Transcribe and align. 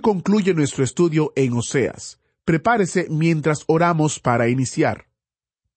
Concluye 0.00 0.54
nuestro 0.54 0.82
estudio 0.82 1.32
en 1.36 1.52
Oseas. 1.52 2.18
Prepárese 2.44 3.06
mientras 3.10 3.64
oramos 3.66 4.18
para 4.18 4.48
iniciar. 4.48 5.06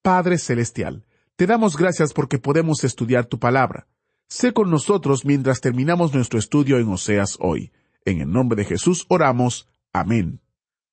Padre 0.02 0.38
Celestial, 0.38 1.06
te 1.36 1.46
damos 1.46 1.78
gracias 1.78 2.14
porque 2.14 2.40
podemos 2.40 2.84
estudiar 2.84 3.26
tu 3.26 3.38
palabra. 3.38 3.88
Sé 4.28 4.54
con 4.54 4.70
nosotros 4.70 5.26
mientras 5.26 5.60
terminamos 5.62 6.14
nuestro 6.14 6.40
estudio 6.40 6.78
en 6.78 6.88
Oseas 6.90 7.38
hoy. 7.40 7.72
En 8.06 8.22
el 8.22 8.32
nombre 8.32 8.56
de 8.56 8.66
Jesús 8.66 9.06
oramos. 9.10 9.68
Amén. 9.92 10.42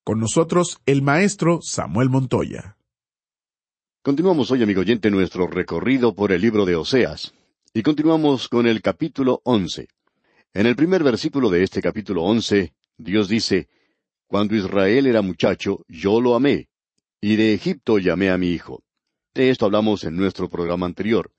Con 0.02 0.19
nosotros 0.19 0.80
el 0.87 1.02
maestro 1.02 1.60
Samuel 1.62 2.10
Montoya. 2.10 2.77
Continuamos 4.02 4.51
hoy, 4.51 4.62
amigo 4.62 4.80
oyente, 4.80 5.10
nuestro 5.10 5.47
recorrido 5.47 6.15
por 6.15 6.33
el 6.33 6.41
libro 6.41 6.65
de 6.65 6.74
Oseas. 6.74 7.33
Y 7.73 7.83
continuamos 7.83 8.49
con 8.49 8.66
el 8.66 8.83
capítulo 8.83 9.41
once. 9.45 9.88
En 10.52 10.66
el 10.66 10.74
primer 10.74 11.05
versículo 11.05 11.49
de 11.49 11.62
este 11.62 11.80
capítulo 11.80 12.24
once, 12.24 12.74
Dios 13.03 13.29
dice, 13.29 13.69
Cuando 14.27 14.55
Israel 14.55 15.07
era 15.07 15.23
muchacho, 15.23 15.85
yo 15.88 16.21
lo 16.21 16.35
amé, 16.35 16.69
y 17.21 17.37
de 17.37 17.55
Egipto 17.55 17.99
llamé 17.99 18.30
a 18.30 18.37
mi 18.37 18.49
hijo. 18.49 18.83
De 19.35 19.51
esto 19.51 19.65
hablamos 19.65 20.05
en 20.05 20.16
nuestro 20.16 20.51
programa 20.51 20.87
anterior. 20.87 21.33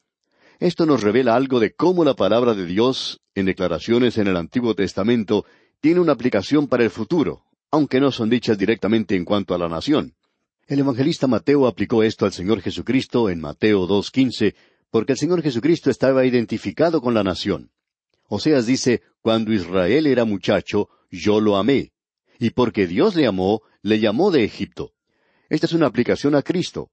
Esto 0.59 0.85
nos 0.85 1.01
revela 1.01 1.35
algo 1.35 1.59
de 1.59 1.73
cómo 1.73 2.03
la 2.03 2.15
palabra 2.15 2.53
de 2.53 2.65
Dios, 2.65 3.21
en 3.35 3.45
declaraciones 3.45 4.17
en 4.17 4.27
el 4.27 4.37
Antiguo 4.37 4.73
Testamento, 4.75 5.45
tiene 5.79 5.99
una 5.99 6.13
aplicación 6.13 6.67
para 6.67 6.83
el 6.83 6.89
futuro, 6.89 7.43
aunque 7.69 7.99
no 7.99 8.11
son 8.11 8.29
dichas 8.29 8.57
directamente 8.57 9.15
en 9.15 9.25
cuanto 9.25 9.53
a 9.53 9.57
la 9.57 9.69
nación. 9.69 10.15
El 10.67 10.79
evangelista 10.79 11.27
Mateo 11.27 11.67
aplicó 11.67 12.01
esto 12.01 12.25
al 12.25 12.33
Señor 12.33 12.61
Jesucristo 12.61 13.29
en 13.29 13.39
Mateo 13.39 13.87
2.15, 13.87 14.55
porque 14.89 15.13
el 15.13 15.17
Señor 15.17 15.41
Jesucristo 15.41 15.89
estaba 15.89 16.25
identificado 16.25 17.01
con 17.01 17.13
la 17.13 17.23
nación. 17.23 17.71
Oseas 18.27 18.65
dice, 18.65 19.01
cuando 19.21 19.53
Israel 19.53 20.07
era 20.07 20.25
muchacho, 20.25 20.89
yo 21.11 21.39
lo 21.41 21.57
amé. 21.57 21.91
Y 22.39 22.51
porque 22.51 22.87
Dios 22.87 23.15
le 23.15 23.27
amó, 23.27 23.61
le 23.83 23.99
llamó 23.99 24.31
de 24.31 24.43
Egipto. 24.43 24.93
Esta 25.49 25.65
es 25.65 25.73
una 25.73 25.87
aplicación 25.87 26.33
a 26.35 26.41
Cristo. 26.41 26.89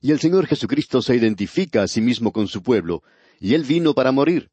Y 0.00 0.12
el 0.12 0.18
Señor 0.18 0.46
Jesucristo 0.46 1.02
se 1.02 1.14
identifica 1.14 1.82
a 1.82 1.88
sí 1.88 2.00
mismo 2.00 2.32
con 2.32 2.48
su 2.48 2.62
pueblo, 2.62 3.02
y 3.40 3.54
Él 3.54 3.64
vino 3.64 3.94
para 3.94 4.12
morir. 4.12 4.50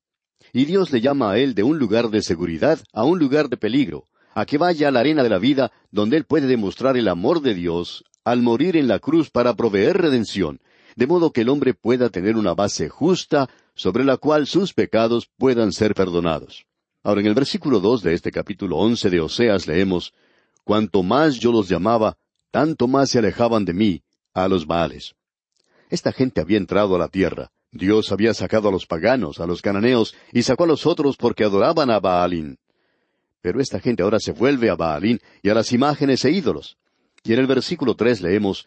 Y 0.54 0.66
Dios 0.66 0.92
le 0.92 1.02
llama 1.02 1.32
a 1.32 1.38
Él 1.40 1.56
de 1.56 1.64
un 1.64 1.80
lugar 1.80 2.10
de 2.10 2.22
seguridad 2.22 2.80
a 2.94 3.04
un 3.04 3.20
lugar 3.20 3.50
de 3.50 3.58
peligro, 3.58 4.08
a 4.34 4.46
que 4.46 4.58
vaya 4.58 4.90
a 4.90 4.92
la 4.92 5.00
arena 5.00 5.24
de 5.24 5.30
la 5.30 5.40
vida, 5.40 5.72
donde 5.92 6.18
Él 6.18 6.26
puede 6.26 6.48
demostrar 6.48 6.98
el 6.98 7.08
amor 7.08 7.42
de 7.42 7.54
Dios 7.54 8.04
al 8.24 8.42
morir 8.42 8.76
en 8.76 8.88
la 8.88 9.00
cruz 9.00 9.30
para 9.30 9.56
proveer 9.56 9.98
redención, 9.98 10.60
de 10.96 11.08
modo 11.08 11.32
que 11.32 11.42
el 11.42 11.50
hombre 11.50 11.74
pueda 11.74 12.10
tener 12.10 12.36
una 12.36 12.54
base 12.54 12.90
justa 12.90 13.50
sobre 13.76 14.04
la 14.04 14.18
cual 14.18 14.48
sus 14.48 14.74
pecados 14.74 15.30
puedan 15.38 15.72
ser 15.72 15.94
perdonados. 15.94 16.66
Ahora, 17.06 17.22
en 17.22 17.28
el 17.28 17.36
versículo 17.36 17.80
dos 17.80 18.02
de 18.02 18.16
este 18.16 18.32
capítulo 18.32 18.78
once 18.78 19.12
de 19.12 19.22
Oseas 19.22 19.68
leemos, 19.68 20.12
Cuanto 20.64 21.04
más 21.04 21.36
yo 21.36 21.52
los 21.52 21.70
llamaba, 21.70 22.18
tanto 22.50 22.88
más 22.88 23.12
se 23.12 23.20
alejaban 23.20 23.64
de 23.64 23.76
mí, 23.76 24.02
a 24.34 24.48
los 24.48 24.66
Baales. 24.66 25.14
Esta 25.92 26.12
gente 26.12 26.42
había 26.42 26.58
entrado 26.58 26.96
a 26.96 26.98
la 26.98 27.08
tierra. 27.08 27.52
Dios 27.72 28.12
había 28.12 28.34
sacado 28.34 28.70
a 28.70 28.72
los 28.72 28.88
paganos, 28.88 29.40
a 29.40 29.46
los 29.46 29.62
cananeos, 29.62 30.16
y 30.34 30.42
sacó 30.42 30.64
a 30.64 30.68
los 30.68 30.88
otros 30.88 31.16
porque 31.16 31.44
adoraban 31.44 31.92
a 31.92 32.00
Baalín. 32.00 32.58
Pero 33.40 33.62
esta 33.62 33.80
gente 33.80 34.02
ahora 34.02 34.18
se 34.20 34.32
vuelve 34.32 34.72
a 34.72 34.76
Baalín 34.76 35.20
y 35.44 35.50
a 35.50 35.54
las 35.54 35.74
imágenes 35.74 36.26
e 36.26 36.32
ídolos. 36.32 36.76
Y 37.24 37.34
en 37.34 37.40
el 37.40 37.46
versículo 37.46 37.94
tres 37.94 38.20
leemos, 38.20 38.66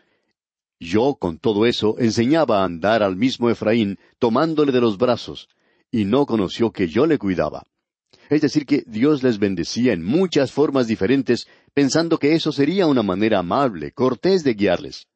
Yo, 0.78 1.16
con 1.16 1.38
todo 1.38 1.66
eso, 1.66 1.96
enseñaba 1.98 2.60
a 2.60 2.66
andar 2.66 3.02
al 3.02 3.16
mismo 3.16 3.50
Efraín, 3.50 3.98
tomándole 4.20 4.70
de 4.70 4.80
los 4.80 4.96
brazos, 4.96 5.48
y 5.90 6.04
no 6.04 6.24
conoció 6.24 6.70
que 6.70 6.86
yo 6.86 7.04
le 7.04 7.18
cuidaba. 7.18 7.64
Es 8.28 8.42
decir, 8.42 8.66
que 8.66 8.84
Dios 8.86 9.22
les 9.22 9.38
bendecía 9.38 9.92
en 9.92 10.04
muchas 10.04 10.52
formas 10.52 10.86
diferentes, 10.86 11.46
pensando 11.72 12.18
que 12.18 12.34
eso 12.34 12.52
sería 12.52 12.86
una 12.86 13.02
manera 13.02 13.38
amable, 13.38 13.92
cortés 13.92 14.44
de 14.44 14.54
guiarles. 14.54 15.06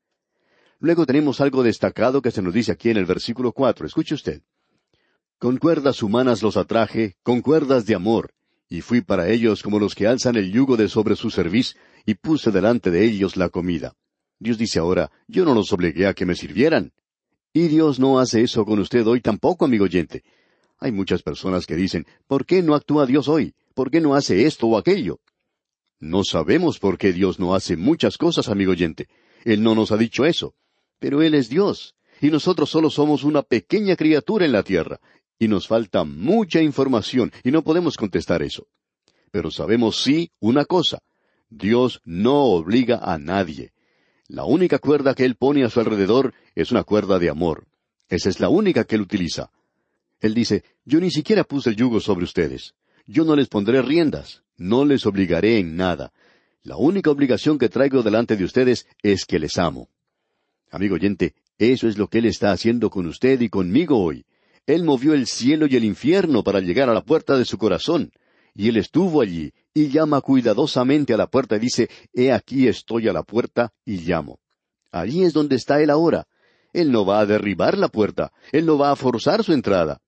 Luego 0.79 1.07
tenemos 1.07 1.41
algo 1.41 1.63
destacado 1.63 2.23
que 2.23 2.31
se 2.31 2.43
nos 2.43 2.55
dice 2.55 2.73
aquí 2.73 2.91
en 2.91 2.97
el 2.97 3.05
versículo 3.05 3.53
cuatro. 3.53 3.87
Escuche 3.87 4.15
usted. 4.15 4.43
Con 5.39 5.59
cuerdas 5.59 6.03
humanas 6.03 6.43
los 6.43 6.57
atraje, 6.57 7.17
con 7.23 7.43
cuerdas 7.43 7.85
de 7.85 7.95
amor, 7.95 8.33
y 8.69 8.81
fui 8.81 9.03
para 9.03 9.29
ellos 9.29 9.63
como 9.63 9.79
los 9.79 9.95
que 9.95 10.07
alzan 10.07 10.37
el 10.37 10.51
yugo 10.51 10.77
de 10.77 10.89
sobre 10.89 11.15
su 11.15 11.31
cerviz, 11.31 11.77
y 12.07 12.15
puse 12.15 12.51
delante 12.51 12.91
de 12.91 13.05
ellos 13.05 13.37
la 13.37 13.49
comida. 13.49 13.95
Dios 14.39 14.59
dice 14.59 14.79
ahora, 14.79 15.11
yo 15.29 15.45
no 15.45 15.55
los 15.55 15.73
obligué 15.73 16.07
a 16.07 16.15
que 16.15 16.27
me 16.27 16.35
sirvieran. 16.35 16.93
Y 17.53 17.69
Dios 17.69 18.01
no 18.01 18.19
hace 18.19 18.43
eso 18.43 18.65
con 18.65 18.79
usted 18.79 19.07
hoy 19.07 19.21
tampoco, 19.21 19.67
amigo 19.67 19.85
oyente. 19.85 20.25
Hay 20.83 20.91
muchas 20.91 21.23
personas 21.23 21.65
que 21.65 21.77
dicen, 21.77 22.09
¿por 22.27 22.45
qué 22.45 22.61
no 22.61 22.75
actúa 22.75 23.07
Dios 23.07 23.29
hoy? 23.29 23.55
¿Por 23.73 23.89
qué 23.89 24.01
no 24.01 24.17
hace 24.17 24.47
esto 24.47 24.67
o 24.67 24.77
aquello? 24.77 25.21
No 26.01 26.25
sabemos 26.25 26.81
por 26.81 26.99
qué 26.99 27.13
Dios 27.13 27.39
no 27.39 27.55
hace 27.55 27.77
muchas 27.77 28.19
cosas, 28.19 28.49
amigo 28.49 28.73
oyente. 28.73 29.07
Él 29.45 29.63
no 29.63 29.77
nos 29.77 29.93
ha 29.93 29.97
dicho 29.97 30.25
eso. 30.25 30.57
Pero 30.99 31.23
Él 31.23 31.35
es 31.35 31.49
Dios, 31.49 31.95
y 32.21 32.31
nosotros 32.31 32.69
solo 32.69 32.91
somos 32.91 33.23
una 33.23 33.43
pequeña 33.43 33.95
criatura 33.95 34.45
en 34.45 34.51
la 34.51 34.65
tierra, 34.65 34.99
y 35.39 35.47
nos 35.47 35.69
falta 35.69 36.03
mucha 36.03 36.61
información, 36.61 37.31
y 37.45 37.53
no 37.53 37.63
podemos 37.63 37.97
contestar 37.97 38.43
eso. 38.43 38.67
Pero 39.31 39.53
sabemos 39.53 40.03
sí 40.03 40.33
una 40.41 40.65
cosa. 40.65 40.99
Dios 41.49 42.01
no 42.05 42.43
obliga 42.43 42.99
a 43.01 43.19
nadie. 43.19 43.73
La 44.27 44.47
única 44.47 44.81
cuerda 44.81 45.15
que 45.15 45.25
Él 45.25 45.37
pone 45.37 45.63
a 45.63 45.71
su 45.71 45.79
alrededor 45.79 46.35
es 46.57 46.73
una 46.73 46.83
cuerda 46.83 47.21
de 47.21 47.31
amor. 47.31 47.69
Esa 48.09 48.29
es 48.29 48.41
la 48.41 48.49
única 48.49 48.83
que 48.83 48.97
Él 48.97 49.03
utiliza. 49.03 49.53
Él 50.23 50.35
dice, 50.35 50.63
yo 50.85 51.01
ni 51.01 51.11
siquiera 51.11 51.43
puse 51.43 51.71
el 51.71 51.77
yugo 51.77 52.01
sobre 52.01 52.25
ustedes. 52.25 52.75
Yo 53.07 53.25
no 53.25 53.35
les 53.35 53.49
pondré 53.49 53.83
riendas. 53.83 54.43
No 54.57 54.85
les 54.85 55.05
obligaré 55.05 55.59
en 55.59 55.77
nada. 55.77 56.13
La 56.63 56.77
única 56.77 57.11
obligación 57.11 57.59
que 57.59 57.69
traigo 57.69 58.05
delante 58.05 58.37
de 58.37 58.45
ustedes 58.45 58.87
es 59.03 59.25
que 59.25 59.41
les 59.41 59.59
amo. 59.59 59.89
Amigo 60.71 60.95
oyente, 60.95 61.35
eso 61.59 61.89
es 61.89 61.99
lo 61.99 62.07
que 62.07 62.19
Él 62.19 62.27
está 62.27 62.53
haciendo 62.53 62.89
con 62.89 63.07
usted 63.07 63.41
y 63.41 63.49
conmigo 63.49 63.99
hoy. 63.99 64.25
Él 64.65 64.85
movió 64.85 65.13
el 65.13 65.27
cielo 65.27 65.67
y 65.67 65.75
el 65.75 65.85
infierno 65.85 66.45
para 66.45 66.61
llegar 66.61 66.89
a 66.89 66.95
la 66.95 67.03
puerta 67.03 67.37
de 67.37 67.45
su 67.45 67.59
corazón. 67.59 68.13
Y 68.55 68.69
Él 68.69 68.77
estuvo 68.77 69.23
allí, 69.23 69.53
y 69.75 69.89
llama 69.89 70.21
cuidadosamente 70.21 71.13
a 71.13 71.17
la 71.17 71.27
puerta 71.27 71.57
y 71.57 71.59
dice, 71.59 71.91
He 72.13 72.31
aquí 72.31 72.69
estoy 72.69 73.09
a 73.09 73.13
la 73.13 73.25
puerta 73.25 73.73
y 73.85 73.97
llamo. 73.97 74.39
Allí 74.93 75.25
es 75.25 75.33
donde 75.33 75.57
está 75.57 75.83
Él 75.83 75.91
ahora. 75.91 76.29
Él 76.73 76.93
no 76.93 77.05
va 77.05 77.19
a 77.21 77.27
derribar 77.27 77.77
la 77.77 77.89
puerta, 77.89 78.33
Él 78.53 78.67
no 78.67 78.79
va 78.79 78.93
a 78.93 78.97
forzar 78.97 79.43
su 79.43 79.53
entrada. 79.53 80.01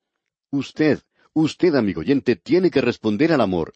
Usted, 0.55 1.01
usted, 1.33 1.75
amigo 1.75 2.03
oyente, 2.03 2.37
tiene 2.37 2.71
que 2.71 2.81
responder 2.81 3.33
al 3.33 3.41
amor. 3.41 3.73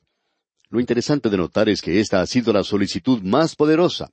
Lo 0.70 0.78
interesante 0.78 1.28
de 1.28 1.36
notar 1.36 1.68
es 1.68 1.82
que 1.82 1.98
esta 1.98 2.20
ha 2.20 2.26
sido 2.26 2.52
la 2.52 2.62
solicitud 2.62 3.20
más 3.22 3.56
poderosa. 3.56 4.12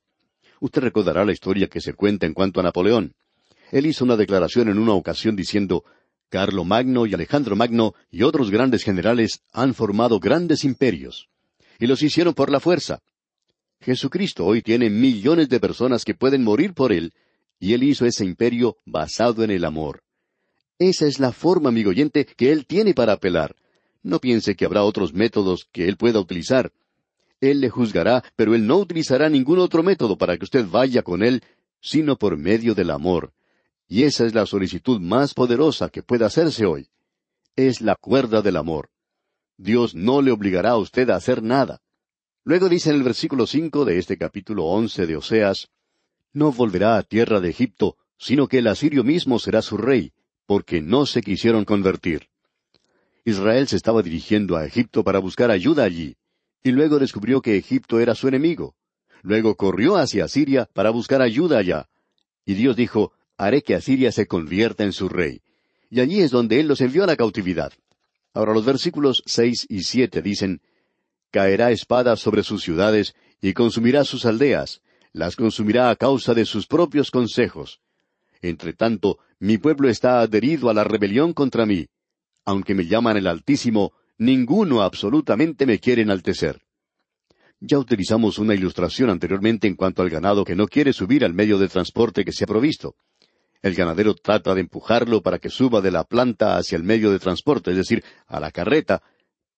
Usted 0.58 0.82
recordará 0.82 1.24
la 1.24 1.30
historia 1.30 1.68
que 1.68 1.80
se 1.80 1.94
cuenta 1.94 2.26
en 2.26 2.34
cuanto 2.34 2.58
a 2.58 2.64
Napoleón. 2.64 3.14
Él 3.70 3.86
hizo 3.86 4.04
una 4.04 4.16
declaración 4.16 4.68
en 4.68 4.78
una 4.78 4.94
ocasión 4.94 5.36
diciendo, 5.36 5.84
Carlo 6.28 6.64
Magno 6.64 7.06
y 7.06 7.14
Alejandro 7.14 7.54
Magno 7.54 7.94
y 8.10 8.24
otros 8.24 8.50
grandes 8.50 8.82
generales 8.82 9.42
han 9.52 9.72
formado 9.72 10.18
grandes 10.18 10.64
imperios. 10.64 11.28
Y 11.78 11.86
los 11.86 12.02
hicieron 12.02 12.34
por 12.34 12.50
la 12.50 12.58
fuerza. 12.58 12.98
Jesucristo 13.80 14.44
hoy 14.44 14.60
tiene 14.60 14.90
millones 14.90 15.48
de 15.48 15.60
personas 15.60 16.04
que 16.04 16.14
pueden 16.14 16.42
morir 16.42 16.74
por 16.74 16.92
él, 16.92 17.12
y 17.60 17.74
él 17.74 17.84
hizo 17.84 18.06
ese 18.06 18.24
imperio 18.24 18.76
basado 18.84 19.44
en 19.44 19.52
el 19.52 19.64
amor. 19.64 20.02
Esa 20.78 21.06
es 21.06 21.18
la 21.18 21.32
forma, 21.32 21.70
amigo 21.70 21.90
oyente, 21.90 22.26
que 22.26 22.52
Él 22.52 22.66
tiene 22.66 22.92
para 22.92 23.14
apelar. 23.14 23.56
No 24.02 24.20
piense 24.20 24.54
que 24.54 24.66
habrá 24.66 24.82
otros 24.84 25.14
métodos 25.14 25.66
que 25.72 25.88
Él 25.88 25.96
pueda 25.96 26.20
utilizar. 26.20 26.72
Él 27.40 27.60
le 27.60 27.70
juzgará, 27.70 28.22
pero 28.36 28.54
Él 28.54 28.66
no 28.66 28.78
utilizará 28.78 29.28
ningún 29.28 29.58
otro 29.58 29.82
método 29.82 30.16
para 30.16 30.36
que 30.36 30.44
usted 30.44 30.66
vaya 30.66 31.02
con 31.02 31.22
Él, 31.22 31.42
sino 31.80 32.16
por 32.16 32.36
medio 32.36 32.74
del 32.74 32.90
amor. 32.90 33.32
Y 33.88 34.02
esa 34.02 34.26
es 34.26 34.34
la 34.34 34.46
solicitud 34.46 35.00
más 35.00 35.32
poderosa 35.32 35.88
que 35.88 36.02
puede 36.02 36.24
hacerse 36.24 36.66
hoy. 36.66 36.88
Es 37.54 37.80
la 37.80 37.94
cuerda 37.94 38.42
del 38.42 38.56
amor. 38.56 38.90
Dios 39.56 39.94
no 39.94 40.20
le 40.20 40.32
obligará 40.32 40.70
a 40.70 40.76
usted 40.76 41.08
a 41.08 41.16
hacer 41.16 41.42
nada. 41.42 41.80
Luego 42.44 42.68
dice 42.68 42.90
en 42.90 42.96
el 42.96 43.02
versículo 43.02 43.46
cinco 43.46 43.84
de 43.84 43.98
este 43.98 44.18
capítulo 44.18 44.66
once 44.66 45.06
de 45.06 45.16
Oseas, 45.16 45.68
No 46.32 46.52
volverá 46.52 46.98
a 46.98 47.02
tierra 47.02 47.40
de 47.40 47.48
Egipto, 47.48 47.96
sino 48.18 48.46
que 48.46 48.58
el 48.58 48.66
asirio 48.66 49.04
mismo 49.04 49.38
será 49.38 49.62
su 49.62 49.76
rey, 49.76 50.12
porque 50.46 50.80
no 50.80 51.06
se 51.06 51.20
quisieron 51.20 51.64
convertir. 51.64 52.28
Israel 53.24 53.66
se 53.66 53.76
estaba 53.76 54.02
dirigiendo 54.02 54.56
a 54.56 54.64
Egipto 54.64 55.02
para 55.02 55.18
buscar 55.18 55.50
ayuda 55.50 55.84
allí. 55.84 56.16
y 56.62 56.72
luego 56.72 56.98
descubrió 56.98 57.40
que 57.42 57.56
Egipto 57.56 58.00
era 58.00 58.16
su 58.16 58.26
enemigo. 58.26 58.74
Luego 59.22 59.54
corrió 59.54 59.96
hacia 59.96 60.24
Asiria 60.24 60.68
para 60.72 60.90
buscar 60.90 61.22
ayuda 61.22 61.58
allá. 61.58 61.88
Y 62.44 62.54
Dios 62.54 62.74
dijo, 62.74 63.12
haré 63.36 63.62
que 63.62 63.76
Asiria 63.76 64.10
se 64.10 64.26
convierta 64.26 64.82
en 64.82 64.92
su 64.92 65.08
rey. 65.08 65.42
Y 65.90 66.00
allí 66.00 66.20
es 66.20 66.32
donde 66.32 66.58
Él 66.58 66.66
los 66.66 66.80
envió 66.80 67.04
a 67.04 67.06
la 67.06 67.16
cautividad. 67.16 67.72
Ahora 68.34 68.52
los 68.52 68.64
versículos 68.64 69.22
seis 69.26 69.64
y 69.68 69.84
siete 69.84 70.22
dicen, 70.22 70.60
Caerá 71.30 71.70
espada 71.70 72.16
sobre 72.16 72.42
sus 72.42 72.62
ciudades 72.62 73.14
y 73.40 73.52
consumirá 73.52 74.04
sus 74.04 74.26
aldeas, 74.26 74.82
las 75.12 75.36
consumirá 75.36 75.90
a 75.90 75.96
causa 75.96 76.34
de 76.34 76.44
sus 76.44 76.66
propios 76.66 77.10
consejos. 77.10 77.80
Entre 78.42 78.72
tanto, 78.72 79.18
mi 79.38 79.58
pueblo 79.58 79.88
está 79.88 80.20
adherido 80.20 80.70
a 80.70 80.74
la 80.74 80.84
rebelión 80.84 81.32
contra 81.32 81.66
mí. 81.66 81.86
Aunque 82.44 82.74
me 82.74 82.86
llaman 82.86 83.16
el 83.16 83.26
Altísimo, 83.26 83.92
ninguno 84.18 84.82
absolutamente 84.82 85.66
me 85.66 85.78
quiere 85.78 86.02
enaltecer. 86.02 86.62
Ya 87.60 87.78
utilizamos 87.78 88.38
una 88.38 88.54
ilustración 88.54 89.10
anteriormente 89.10 89.66
en 89.66 89.76
cuanto 89.76 90.02
al 90.02 90.10
ganado 90.10 90.44
que 90.44 90.54
no 90.54 90.66
quiere 90.66 90.92
subir 90.92 91.24
al 91.24 91.32
medio 91.32 91.58
de 91.58 91.68
transporte 91.68 92.24
que 92.24 92.32
se 92.32 92.44
ha 92.44 92.46
provisto. 92.46 92.96
El 93.62 93.74
ganadero 93.74 94.14
trata 94.14 94.54
de 94.54 94.60
empujarlo 94.60 95.22
para 95.22 95.38
que 95.38 95.50
suba 95.50 95.80
de 95.80 95.90
la 95.90 96.04
planta 96.04 96.56
hacia 96.56 96.76
el 96.76 96.84
medio 96.84 97.10
de 97.10 97.18
transporte, 97.18 97.70
es 97.70 97.76
decir, 97.76 98.04
a 98.26 98.38
la 98.38 98.50
carreta, 98.50 99.02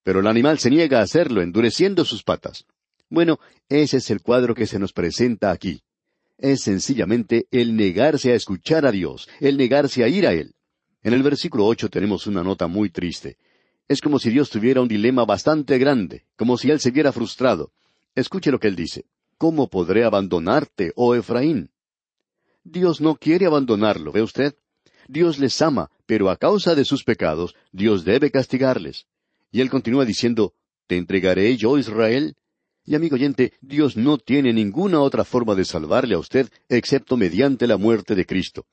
pero 0.02 0.20
el 0.20 0.26
animal 0.26 0.58
se 0.58 0.70
niega 0.70 1.00
a 1.00 1.02
hacerlo, 1.02 1.42
endureciendo 1.42 2.04
sus 2.04 2.22
patas. 2.22 2.64
Bueno, 3.10 3.38
ese 3.68 3.98
es 3.98 4.10
el 4.10 4.22
cuadro 4.22 4.54
que 4.54 4.66
se 4.66 4.78
nos 4.78 4.92
presenta 4.92 5.50
aquí. 5.50 5.82
Es 6.38 6.60
sencillamente 6.62 7.48
el 7.50 7.74
negarse 7.74 8.30
a 8.30 8.36
escuchar 8.36 8.86
a 8.86 8.92
Dios, 8.92 9.28
el 9.40 9.56
negarse 9.56 10.04
a 10.04 10.08
ir 10.08 10.24
a 10.24 10.32
Él. 10.32 10.54
En 11.02 11.12
el 11.12 11.24
versículo 11.24 11.66
ocho 11.66 11.90
tenemos 11.90 12.28
una 12.28 12.44
nota 12.44 12.68
muy 12.68 12.90
triste. 12.90 13.36
Es 13.88 14.00
como 14.00 14.20
si 14.20 14.30
Dios 14.30 14.48
tuviera 14.48 14.80
un 14.80 14.86
dilema 14.86 15.24
bastante 15.24 15.78
grande, 15.78 16.26
como 16.36 16.56
si 16.56 16.70
Él 16.70 16.78
se 16.78 16.92
viera 16.92 17.10
frustrado. 17.10 17.72
Escuche 18.14 18.52
lo 18.52 18.60
que 18.60 18.68
Él 18.68 18.76
dice. 18.76 19.06
¿Cómo 19.36 19.68
podré 19.68 20.04
abandonarte, 20.04 20.92
oh 20.94 21.16
Efraín? 21.16 21.70
Dios 22.62 23.00
no 23.00 23.16
quiere 23.16 23.46
abandonarlo, 23.46 24.12
¿ve 24.12 24.22
usted? 24.22 24.54
Dios 25.08 25.38
les 25.38 25.60
ama, 25.60 25.90
pero 26.06 26.30
a 26.30 26.36
causa 26.36 26.74
de 26.74 26.84
sus 26.84 27.02
pecados, 27.02 27.56
Dios 27.72 28.04
debe 28.04 28.30
castigarles. 28.30 29.06
Y 29.50 29.60
Él 29.60 29.70
continúa 29.70 30.04
diciendo, 30.04 30.54
¿te 30.86 30.96
entregaré 30.96 31.56
yo, 31.56 31.78
Israel? 31.78 32.36
Y 32.88 32.94
amigo 32.94 33.16
oyente, 33.16 33.52
Dios 33.60 33.98
no 33.98 34.16
tiene 34.16 34.50
ninguna 34.50 35.00
otra 35.00 35.22
forma 35.22 35.54
de 35.54 35.66
salvarle 35.66 36.14
a 36.14 36.18
usted 36.18 36.48
excepto 36.70 37.18
mediante 37.18 37.66
la 37.66 37.76
muerte 37.76 38.14
de 38.14 38.24
Cristo. 38.24 38.64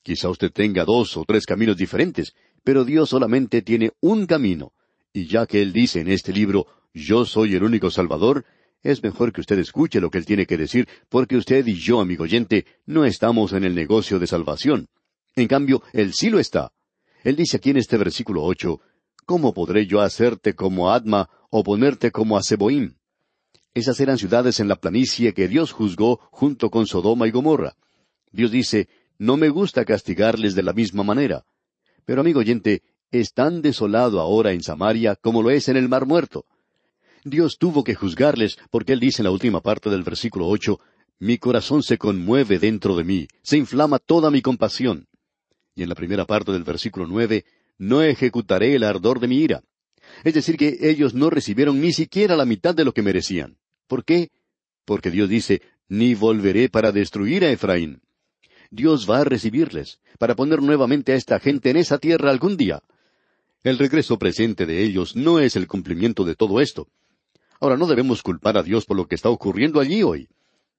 Quizá 0.00 0.28
usted 0.28 0.52
tenga 0.52 0.84
dos 0.84 1.16
o 1.16 1.24
tres 1.24 1.44
caminos 1.44 1.76
diferentes, 1.76 2.34
pero 2.62 2.84
Dios 2.84 3.08
solamente 3.08 3.62
tiene 3.62 3.90
un 4.00 4.26
camino. 4.26 4.74
Y 5.12 5.26
ya 5.26 5.46
que 5.46 5.60
Él 5.60 5.72
dice 5.72 5.98
en 5.98 6.08
este 6.08 6.32
libro, 6.32 6.68
Yo 6.92 7.24
soy 7.24 7.56
el 7.56 7.64
único 7.64 7.90
Salvador, 7.90 8.44
es 8.84 9.02
mejor 9.02 9.32
que 9.32 9.40
usted 9.40 9.58
escuche 9.58 10.00
lo 10.00 10.08
que 10.08 10.18
Él 10.18 10.24
tiene 10.24 10.46
que 10.46 10.56
decir, 10.56 10.86
porque 11.08 11.36
usted 11.36 11.66
y 11.66 11.74
yo, 11.74 12.00
amigo 12.00 12.22
oyente, 12.22 12.66
no 12.86 13.04
estamos 13.04 13.52
en 13.54 13.64
el 13.64 13.74
negocio 13.74 14.20
de 14.20 14.28
salvación. 14.28 14.86
En 15.34 15.48
cambio, 15.48 15.82
Él 15.92 16.14
sí 16.14 16.30
lo 16.30 16.38
está. 16.38 16.70
Él 17.24 17.34
dice 17.34 17.56
aquí 17.56 17.70
en 17.70 17.78
este 17.78 17.96
versículo 17.96 18.44
ocho, 18.44 18.80
¿Cómo 19.26 19.52
podré 19.52 19.88
yo 19.88 20.00
hacerte 20.00 20.54
como 20.54 20.92
Adma 20.92 21.28
o 21.50 21.64
ponerte 21.64 22.12
como 22.12 22.36
a 22.36 22.42
Seboim? 22.44 22.94
Esas 23.74 23.98
eran 23.98 24.18
ciudades 24.18 24.60
en 24.60 24.68
la 24.68 24.76
planicie 24.76 25.34
que 25.34 25.48
Dios 25.48 25.72
juzgó 25.72 26.20
junto 26.30 26.70
con 26.70 26.86
Sodoma 26.86 27.26
y 27.26 27.32
Gomorra. 27.32 27.76
Dios 28.30 28.52
dice, 28.52 28.88
no 29.18 29.36
me 29.36 29.48
gusta 29.48 29.84
castigarles 29.84 30.54
de 30.54 30.62
la 30.62 30.72
misma 30.72 31.02
manera. 31.02 31.44
Pero 32.04 32.20
amigo 32.20 32.38
oyente, 32.38 32.82
es 33.10 33.32
tan 33.32 33.62
desolado 33.62 34.20
ahora 34.20 34.52
en 34.52 34.62
Samaria 34.62 35.16
como 35.16 35.42
lo 35.42 35.50
es 35.50 35.68
en 35.68 35.76
el 35.76 35.88
Mar 35.88 36.06
Muerto. 36.06 36.46
Dios 37.24 37.58
tuvo 37.58 37.82
que 37.82 37.96
juzgarles 37.96 38.58
porque 38.70 38.92
Él 38.92 39.00
dice 39.00 39.22
en 39.22 39.24
la 39.24 39.30
última 39.32 39.60
parte 39.60 39.90
del 39.90 40.04
versículo 40.04 40.46
ocho, 40.46 40.78
Mi 41.18 41.38
corazón 41.38 41.82
se 41.82 41.98
conmueve 41.98 42.60
dentro 42.60 42.94
de 42.96 43.02
mí, 43.02 43.26
se 43.42 43.56
inflama 43.56 43.98
toda 43.98 44.30
mi 44.30 44.40
compasión. 44.40 45.08
Y 45.74 45.82
en 45.82 45.88
la 45.88 45.96
primera 45.96 46.26
parte 46.26 46.52
del 46.52 46.62
versículo 46.62 47.06
nueve, 47.08 47.44
No 47.78 48.02
ejecutaré 48.02 48.76
el 48.76 48.84
ardor 48.84 49.18
de 49.18 49.26
mi 49.26 49.38
ira. 49.38 49.64
Es 50.22 50.34
decir, 50.34 50.56
que 50.56 50.78
ellos 50.80 51.14
no 51.14 51.28
recibieron 51.28 51.80
ni 51.80 51.92
siquiera 51.92 52.36
la 52.36 52.44
mitad 52.44 52.72
de 52.74 52.84
lo 52.84 52.92
que 52.92 53.02
merecían. 53.02 53.58
¿Por 53.86 54.04
qué? 54.04 54.30
Porque 54.84 55.10
Dios 55.10 55.28
dice, 55.28 55.62
Ni 55.88 56.14
volveré 56.14 56.68
para 56.68 56.92
destruir 56.92 57.44
a 57.44 57.50
Efraín. 57.50 58.00
Dios 58.70 59.08
va 59.08 59.20
a 59.20 59.24
recibirles, 59.24 60.00
para 60.18 60.34
poner 60.34 60.62
nuevamente 60.62 61.12
a 61.12 61.16
esta 61.16 61.38
gente 61.38 61.70
en 61.70 61.76
esa 61.76 61.98
tierra 61.98 62.30
algún 62.30 62.56
día. 62.56 62.82
El 63.62 63.78
regreso 63.78 64.18
presente 64.18 64.66
de 64.66 64.82
ellos 64.82 65.16
no 65.16 65.38
es 65.38 65.56
el 65.56 65.66
cumplimiento 65.66 66.24
de 66.24 66.34
todo 66.34 66.60
esto. 66.60 66.88
Ahora 67.60 67.76
no 67.76 67.86
debemos 67.86 68.22
culpar 68.22 68.58
a 68.58 68.62
Dios 68.62 68.84
por 68.84 68.96
lo 68.96 69.06
que 69.06 69.14
está 69.14 69.30
ocurriendo 69.30 69.80
allí 69.80 70.02
hoy. 70.02 70.28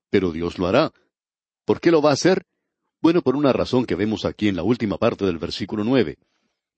Pero 0.10 0.32
Dios 0.32 0.60
lo 0.60 0.68
hará. 0.68 0.92
¿Por 1.66 1.80
qué 1.80 1.90
lo 1.90 2.02
va 2.02 2.12
a 2.12 2.14
hacer? 2.14 2.46
Bueno, 3.02 3.22
por 3.22 3.36
una 3.36 3.54
razón 3.54 3.86
que 3.86 3.96
vemos 3.96 4.26
aquí 4.26 4.48
en 4.48 4.56
la 4.56 4.64
última 4.64 4.98
parte 4.98 5.26
del 5.26 5.38
versículo 5.38 5.84
nueve. 5.84 6.18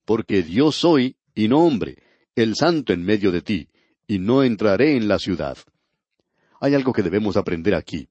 Porque 0.04 0.42
Dios 0.42 0.76
soy, 0.76 1.16
y 1.34 1.48
no 1.48 1.60
hombre, 1.60 1.96
el 2.34 2.54
santo 2.54 2.92
en 2.92 3.04
medio 3.04 3.30
de 3.32 3.42
ti, 3.42 3.68
y 4.06 4.18
no 4.18 4.42
entraré 4.42 4.96
en 4.96 5.08
la 5.08 5.18
ciudad. 5.18 5.58
Hay 6.60 6.74
algo 6.74 6.92
que 6.92 7.02
debemos 7.02 7.36
aprender 7.36 7.74
aquí. 7.74 8.08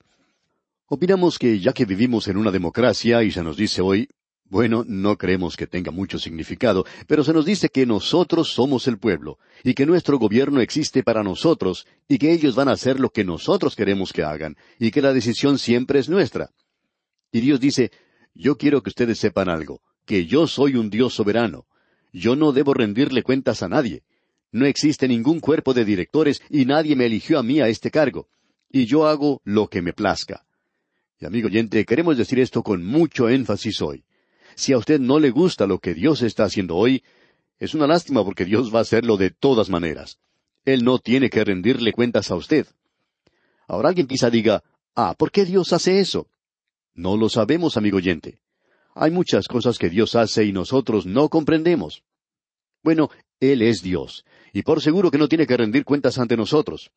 Opinamos 0.88 1.38
que 1.38 1.60
ya 1.60 1.74
que 1.74 1.86
vivimos 1.86 2.28
en 2.28 2.38
una 2.38 2.52
democracia 2.52 3.24
y 3.24 3.32
se 3.32 3.44
nos 3.44 3.58
dice 3.58 3.82
hoy, 3.82 4.08
bueno, 4.50 4.86
no 4.88 5.18
creemos 5.18 5.58
que 5.58 5.68
tenga 5.68 5.92
mucho 5.92 6.18
significado, 6.20 6.86
pero 7.06 7.24
se 7.24 7.34
nos 7.34 7.46
dice 7.46 7.68
que 7.68 7.86
nosotros 7.86 8.54
somos 8.54 8.88
el 8.88 8.98
pueblo, 8.98 9.40
y 9.64 9.74
que 9.74 9.86
nuestro 9.86 10.18
gobierno 10.18 10.62
existe 10.62 11.04
para 11.04 11.24
nosotros, 11.24 11.86
y 12.08 12.18
que 12.18 12.32
ellos 12.32 12.56
van 12.56 12.70
a 12.70 12.72
hacer 12.72 13.00
lo 13.00 13.10
que 13.10 13.26
nosotros 13.26 13.76
queremos 13.76 14.14
que 14.14 14.24
hagan, 14.24 14.56
y 14.80 14.92
que 14.92 15.02
la 15.02 15.12
decisión 15.12 15.60
siempre 15.60 16.00
es 16.00 16.08
nuestra. 16.08 16.52
Y 17.34 17.42
Dios 17.42 17.60
dice, 17.60 17.92
yo 18.34 18.58
quiero 18.58 18.82
que 18.82 18.90
ustedes 18.90 19.20
sepan 19.20 19.50
algo, 19.50 19.82
que 20.06 20.26
yo 20.26 20.48
soy 20.48 20.76
un 20.76 20.90
Dios 20.90 21.14
soberano. 21.14 21.66
Yo 22.14 22.38
no 22.38 22.54
debo 22.54 22.74
rendirle 22.74 23.24
cuentas 23.24 23.62
a 23.62 23.68
nadie. 23.68 24.04
No 24.52 24.66
existe 24.66 25.10
ningún 25.10 25.42
cuerpo 25.42 25.74
de 25.74 25.84
directores 25.84 26.42
y 26.50 26.66
nadie 26.66 26.96
me 26.96 27.06
eligió 27.06 27.38
a 27.38 27.44
mí 27.44 27.60
a 27.60 27.68
este 27.68 27.92
cargo. 27.92 28.30
Y 28.69 28.86
yo 28.86 29.08
hago 29.08 29.42
lo 29.44 29.68
que 29.68 29.81
me 29.81 29.94
plazca. 29.94 30.46
Y 31.19 31.25
amigo 31.25 31.48
oyente, 31.48 31.86
queremos 31.86 32.18
decir 32.18 32.40
esto 32.40 32.64
con 32.64 32.86
mucho 32.86 33.30
énfasis 33.30 33.81
hoy. 33.81 34.04
Si 34.56 34.74
a 34.74 34.78
usted 34.78 35.00
no 35.00 35.19
le 35.19 35.30
gusta 35.30 35.66
lo 35.66 35.80
que 35.80 35.94
Dios 35.94 36.22
está 36.22 36.44
haciendo 36.44 36.75
hoy, 36.75 37.04
es 37.60 37.74
una 37.74 37.88
lástima 37.88 38.24
porque 38.24 38.46
Dios 38.46 38.74
va 38.74 38.80
a 38.80 38.84
hacerlo 38.84 39.18
de 39.18 39.31
todas 39.31 39.69
maneras. 39.69 40.19
Él 40.66 40.84
no 40.84 41.00
tiene 41.00 41.30
que 41.30 41.44
rendirle 41.44 41.94
cuentas 41.94 42.30
a 42.30 42.36
usted. 42.36 42.68
Ahora 43.68 43.89
alguien 43.89 44.08
quizá 44.08 44.30
diga, 44.30 44.63
ah, 44.96 45.15
¿por 45.18 45.32
qué 45.32 45.46
Dios 45.46 45.74
hace 45.74 46.00
eso? 46.00 46.27
No 46.94 47.18
lo 47.18 47.30
sabemos, 47.30 47.77
amigo 47.77 47.98
oyente. 47.98 48.41
Hay 48.96 49.12
muchas 49.12 49.48
cosas 49.48 49.77
que 49.77 49.89
Dios 49.89 50.15
hace 50.15 50.44
y 50.44 50.51
nosotros 50.51 51.06
no 51.06 51.30
comprendemos. 51.30 52.03
Bueno, 52.84 53.10
Él 53.39 53.62
es 53.62 53.82
Dios, 53.82 54.25
y 54.53 54.63
por 54.63 54.82
seguro 54.82 55.12
que 55.12 55.18
no 55.18 55.27
tiene 55.27 55.46
que 55.46 55.58
rendir 55.58 55.86
cuentas 55.86 56.18
ante 56.18 56.36
nosotros. 56.36 56.91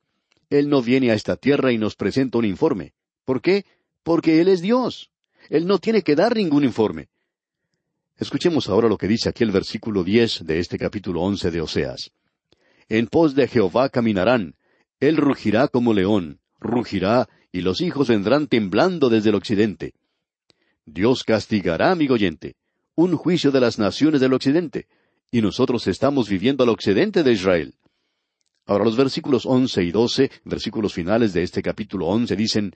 Él 0.50 0.69
no 0.69 0.83
viene 0.83 1.11
a 1.11 1.14
esta 1.14 1.37
tierra 1.37 1.73
y 1.73 1.78
nos 1.78 1.97
presenta 1.97 2.38
un 2.38 2.45
informe. 2.45 2.92
¿Por 3.25 3.40
qué? 3.40 3.64
porque 4.02 4.40
Él 4.40 4.49
es 4.49 4.61
Dios. 4.61 5.11
Él 5.49 5.66
no 5.66 5.78
tiene 5.78 6.02
que 6.02 6.14
dar 6.14 6.37
ningún 6.37 6.64
informe. 6.64 7.09
Escuchemos 8.19 8.69
ahora 8.69 8.88
lo 8.88 8.99
que 8.99 9.09
dice 9.09 9.28
aquí 9.28 9.45
el 9.45 9.50
versículo 9.50 10.04
diez 10.04 10.45
de 10.45 10.59
este 10.59 10.78
capítulo 10.78 11.23
once 11.23 11.50
de 11.50 11.61
Oseas. 11.61 12.11
En 12.88 13.07
pos 13.07 13.35
de 13.35 13.49
Jehová 13.49 13.88
caminarán, 13.88 14.54
Él 14.99 15.16
rugirá 15.16 15.69
como 15.69 15.95
león, 15.95 16.40
rugirá, 16.59 17.28
y 17.52 17.62
los 17.62 17.80
hijos 17.80 18.09
vendrán 18.09 18.47
temblando 18.47 19.09
desde 19.09 19.30
el 19.30 19.37
occidente. 19.37 19.95
Dios 20.85 21.25
castigará, 21.25 21.92
amigo 21.92 22.14
oyente, 22.14 22.57
un 22.95 23.16
juicio 23.16 23.50
de 23.50 23.61
las 23.61 23.78
naciones 23.78 24.21
del 24.21 24.35
occidente, 24.35 24.87
y 25.30 25.40
nosotros 25.40 25.87
estamos 25.87 26.28
viviendo 26.28 26.64
al 26.64 26.71
occidente 26.71 27.23
de 27.23 27.33
Israel. 27.33 27.75
Ahora 28.70 28.84
los 28.84 28.96
versículos 28.96 29.46
once 29.46 29.82
y 29.82 29.90
doce, 29.90 30.30
versículos 30.44 30.94
finales 30.94 31.32
de 31.32 31.42
este 31.42 31.60
capítulo 31.60 32.06
once, 32.06 32.36
dicen, 32.36 32.72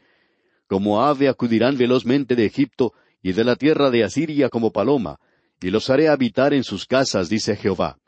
como 0.67 1.01
ave 1.01 1.29
acudirán 1.29 1.79
velozmente 1.79 2.35
de 2.35 2.47
Egipto 2.47 2.95
y 3.23 3.31
de 3.31 3.45
la 3.45 3.55
tierra 3.55 3.93
de 3.93 4.03
Asiria 4.03 4.49
como 4.49 4.73
paloma, 4.73 5.21
y 5.63 5.71
los 5.71 5.91
haré 5.91 6.09
habitar 6.09 6.53
en 6.53 6.65
sus 6.65 6.85
casas, 6.85 7.29
dice 7.29 7.55
Jehová. 7.55 8.01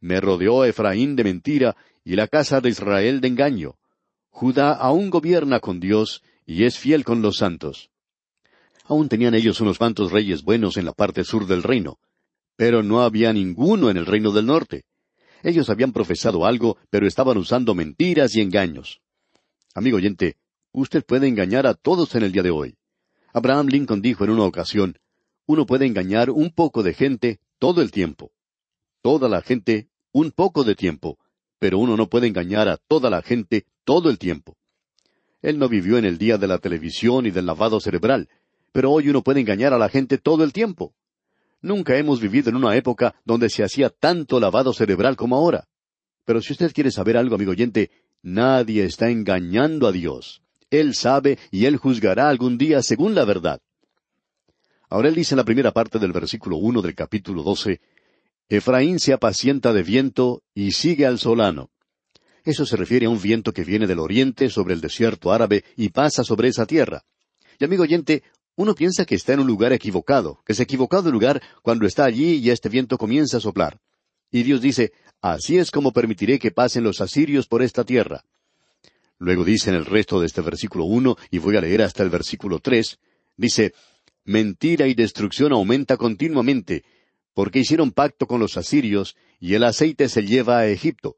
Me 0.00 0.20
rodeó 0.20 0.64
Efraín 0.64 1.14
de 1.14 1.22
mentira 1.22 1.76
y 2.04 2.16
la 2.16 2.26
casa 2.26 2.60
de 2.60 2.70
Israel 2.70 3.20
de 3.20 3.28
engaño. 3.28 3.76
Judá 4.30 4.72
aún 4.72 5.08
gobierna 5.08 5.60
con 5.60 5.78
Dios 5.78 6.24
y 6.44 6.64
es 6.64 6.76
fiel 6.76 7.04
con 7.04 7.22
los 7.22 7.36
santos. 7.36 7.90
Aún 8.86 9.08
tenían 9.08 9.36
ellos 9.36 9.60
unos 9.60 9.78
cuantos 9.78 10.10
reyes 10.10 10.42
buenos 10.42 10.76
en 10.76 10.86
la 10.86 10.92
parte 10.92 11.22
sur 11.22 11.46
del 11.46 11.62
reino, 11.62 12.00
pero 12.56 12.82
no 12.82 13.00
había 13.00 13.32
ninguno 13.32 13.90
en 13.90 13.96
el 13.96 14.06
reino 14.06 14.32
del 14.32 14.46
norte. 14.46 14.86
Ellos 15.42 15.68
habían 15.70 15.92
profesado 15.92 16.46
algo, 16.46 16.78
pero 16.90 17.06
estaban 17.06 17.36
usando 17.36 17.74
mentiras 17.74 18.34
y 18.36 18.40
engaños. 18.40 19.00
Amigo 19.74 19.96
oyente, 19.96 20.36
Usted 20.74 21.04
puede 21.04 21.28
engañar 21.28 21.66
a 21.66 21.74
todos 21.74 22.14
en 22.14 22.22
el 22.22 22.32
día 22.32 22.42
de 22.42 22.50
hoy. 22.50 22.76
Abraham 23.34 23.66
Lincoln 23.66 24.00
dijo 24.00 24.24
en 24.24 24.30
una 24.30 24.44
ocasión, 24.44 24.98
uno 25.46 25.66
puede 25.66 25.84
engañar 25.84 26.30
un 26.30 26.50
poco 26.50 26.82
de 26.82 26.94
gente 26.94 27.40
todo 27.58 27.82
el 27.82 27.90
tiempo. 27.90 28.32
Toda 29.02 29.28
la 29.28 29.42
gente 29.42 29.88
un 30.12 30.30
poco 30.30 30.64
de 30.64 30.74
tiempo, 30.74 31.18
pero 31.58 31.78
uno 31.78 31.96
no 31.96 32.08
puede 32.08 32.26
engañar 32.26 32.68
a 32.68 32.78
toda 32.78 33.10
la 33.10 33.20
gente 33.20 33.66
todo 33.84 34.08
el 34.08 34.18
tiempo. 34.18 34.56
Él 35.42 35.58
no 35.58 35.68
vivió 35.68 35.98
en 35.98 36.06
el 36.06 36.16
día 36.16 36.38
de 36.38 36.46
la 36.46 36.56
televisión 36.56 37.26
y 37.26 37.30
del 37.30 37.44
lavado 37.44 37.78
cerebral, 37.78 38.30
pero 38.72 38.92
hoy 38.92 39.10
uno 39.10 39.22
puede 39.22 39.40
engañar 39.40 39.74
a 39.74 39.78
la 39.78 39.90
gente 39.90 40.16
todo 40.16 40.42
el 40.42 40.54
tiempo. 40.54 40.94
Nunca 41.62 41.96
hemos 41.96 42.20
vivido 42.20 42.50
en 42.50 42.56
una 42.56 42.76
época 42.76 43.14
donde 43.24 43.48
se 43.48 43.62
hacía 43.62 43.88
tanto 43.88 44.40
lavado 44.40 44.72
cerebral 44.72 45.16
como 45.16 45.36
ahora. 45.36 45.68
Pero 46.24 46.42
si 46.42 46.52
usted 46.52 46.72
quiere 46.72 46.90
saber 46.90 47.16
algo, 47.16 47.36
amigo 47.36 47.52
oyente, 47.52 47.90
nadie 48.22 48.84
está 48.84 49.08
engañando 49.08 49.86
a 49.86 49.92
Dios. 49.92 50.42
Él 50.70 50.94
sabe 50.94 51.38
y 51.50 51.66
Él 51.66 51.76
juzgará 51.76 52.28
algún 52.28 52.58
día 52.58 52.82
según 52.82 53.14
la 53.14 53.24
verdad. 53.24 53.60
Ahora 54.88 55.08
él 55.08 55.14
dice 55.14 55.34
en 55.34 55.38
la 55.38 55.44
primera 55.44 55.72
parte 55.72 55.98
del 55.98 56.12
versículo 56.12 56.58
uno 56.58 56.82
del 56.82 56.94
capítulo 56.94 57.42
doce, 57.42 57.80
Efraín 58.46 58.98
se 58.98 59.14
apacienta 59.14 59.72
de 59.72 59.82
viento 59.82 60.42
y 60.54 60.72
sigue 60.72 61.06
al 61.06 61.18
solano. 61.18 61.70
Eso 62.44 62.66
se 62.66 62.76
refiere 62.76 63.06
a 63.06 63.08
un 63.08 63.18
viento 63.18 63.54
que 63.54 63.64
viene 63.64 63.86
del 63.86 64.00
oriente 64.00 64.50
sobre 64.50 64.74
el 64.74 64.82
desierto 64.82 65.32
árabe 65.32 65.64
y 65.76 65.88
pasa 65.88 66.24
sobre 66.24 66.48
esa 66.48 66.66
tierra. 66.66 67.04
Y 67.58 67.64
amigo 67.64 67.84
oyente, 67.84 68.22
uno 68.54 68.74
piensa 68.74 69.04
que 69.04 69.14
está 69.14 69.32
en 69.32 69.40
un 69.40 69.46
lugar 69.46 69.72
equivocado, 69.72 70.42
que 70.44 70.54
se 70.54 70.62
equivocado 70.62 71.08
el 71.08 71.12
lugar 71.12 71.42
cuando 71.62 71.86
está 71.86 72.04
allí 72.04 72.34
y 72.36 72.50
este 72.50 72.68
viento 72.68 72.98
comienza 72.98 73.38
a 73.38 73.40
soplar. 73.40 73.80
Y 74.30 74.42
Dios 74.42 74.60
dice, 74.60 74.92
así 75.20 75.58
es 75.58 75.70
como 75.70 75.92
permitiré 75.92 76.38
que 76.38 76.50
pasen 76.50 76.84
los 76.84 77.00
asirios 77.00 77.46
por 77.46 77.62
esta 77.62 77.84
tierra. 77.84 78.24
Luego 79.18 79.44
dice 79.44 79.70
en 79.70 79.76
el 79.76 79.86
resto 79.86 80.20
de 80.20 80.26
este 80.26 80.40
versículo 80.40 80.84
uno, 80.84 81.16
y 81.30 81.38
voy 81.38 81.56
a 81.56 81.60
leer 81.60 81.82
hasta 81.82 82.02
el 82.02 82.10
versículo 82.10 82.58
tres, 82.58 82.98
dice, 83.36 83.72
Mentira 84.24 84.86
y 84.86 84.94
destrucción 84.94 85.52
aumenta 85.52 85.96
continuamente, 85.96 86.84
porque 87.34 87.60
hicieron 87.60 87.90
pacto 87.90 88.26
con 88.26 88.40
los 88.40 88.56
asirios, 88.56 89.16
y 89.40 89.54
el 89.54 89.64
aceite 89.64 90.08
se 90.08 90.22
lleva 90.22 90.58
a 90.58 90.66
Egipto. 90.66 91.16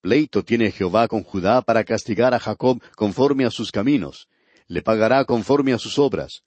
Pleito 0.00 0.44
tiene 0.44 0.70
Jehová 0.70 1.08
con 1.08 1.22
Judá 1.22 1.62
para 1.62 1.84
castigar 1.84 2.34
a 2.34 2.40
Jacob 2.40 2.82
conforme 2.96 3.44
a 3.44 3.50
sus 3.50 3.70
caminos. 3.70 4.28
Le 4.66 4.82
pagará 4.82 5.24
conforme 5.24 5.72
a 5.72 5.78
sus 5.78 5.98
obras. 5.98 6.42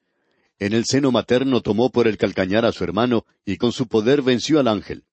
En 0.59 0.73
el 0.73 0.85
seno 0.85 1.11
materno 1.11 1.61
tomó 1.61 1.91
por 1.91 2.07
el 2.07 2.17
calcañar 2.17 2.65
a 2.65 2.71
su 2.71 2.83
hermano, 2.83 3.25
y 3.45 3.57
con 3.57 3.71
su 3.71 3.87
poder 3.87 4.23
venció 4.23 4.59
al 4.59 4.67
ángel. 4.67 5.03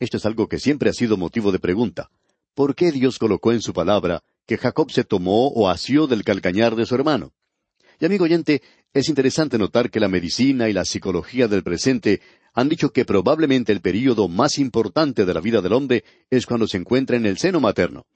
Esto 0.00 0.16
es 0.16 0.24
algo 0.24 0.48
que 0.48 0.58
siempre 0.58 0.88
ha 0.88 0.94
sido 0.94 1.16
motivo 1.16 1.52
de 1.52 1.58
pregunta. 1.58 2.10
¿Por 2.54 2.74
qué 2.74 2.90
Dios 2.90 3.18
colocó 3.18 3.52
en 3.52 3.60
su 3.60 3.72
palabra 3.72 4.22
que 4.46 4.56
Jacob 4.56 4.90
se 4.90 5.04
tomó 5.04 5.48
o 5.48 5.68
asió 5.68 6.06
del 6.06 6.24
calcañar 6.24 6.74
de 6.74 6.86
su 6.86 6.94
hermano? 6.94 7.32
Y 8.00 8.06
amigo 8.06 8.24
oyente, 8.24 8.62
es 8.92 9.08
interesante 9.08 9.58
notar 9.58 9.90
que 9.90 10.00
la 10.00 10.08
medicina 10.08 10.68
y 10.68 10.72
la 10.72 10.84
psicología 10.84 11.48
del 11.48 11.62
presente 11.62 12.20
han 12.54 12.68
dicho 12.68 12.90
que 12.90 13.04
probablemente 13.04 13.72
el 13.72 13.80
período 13.80 14.28
más 14.28 14.58
importante 14.58 15.24
de 15.24 15.34
la 15.34 15.40
vida 15.40 15.60
del 15.60 15.72
hombre 15.72 16.04
es 16.30 16.46
cuando 16.46 16.66
se 16.66 16.78
encuentra 16.78 17.16
en 17.16 17.26
el 17.26 17.38
seno 17.38 17.60
materno. 17.60 18.06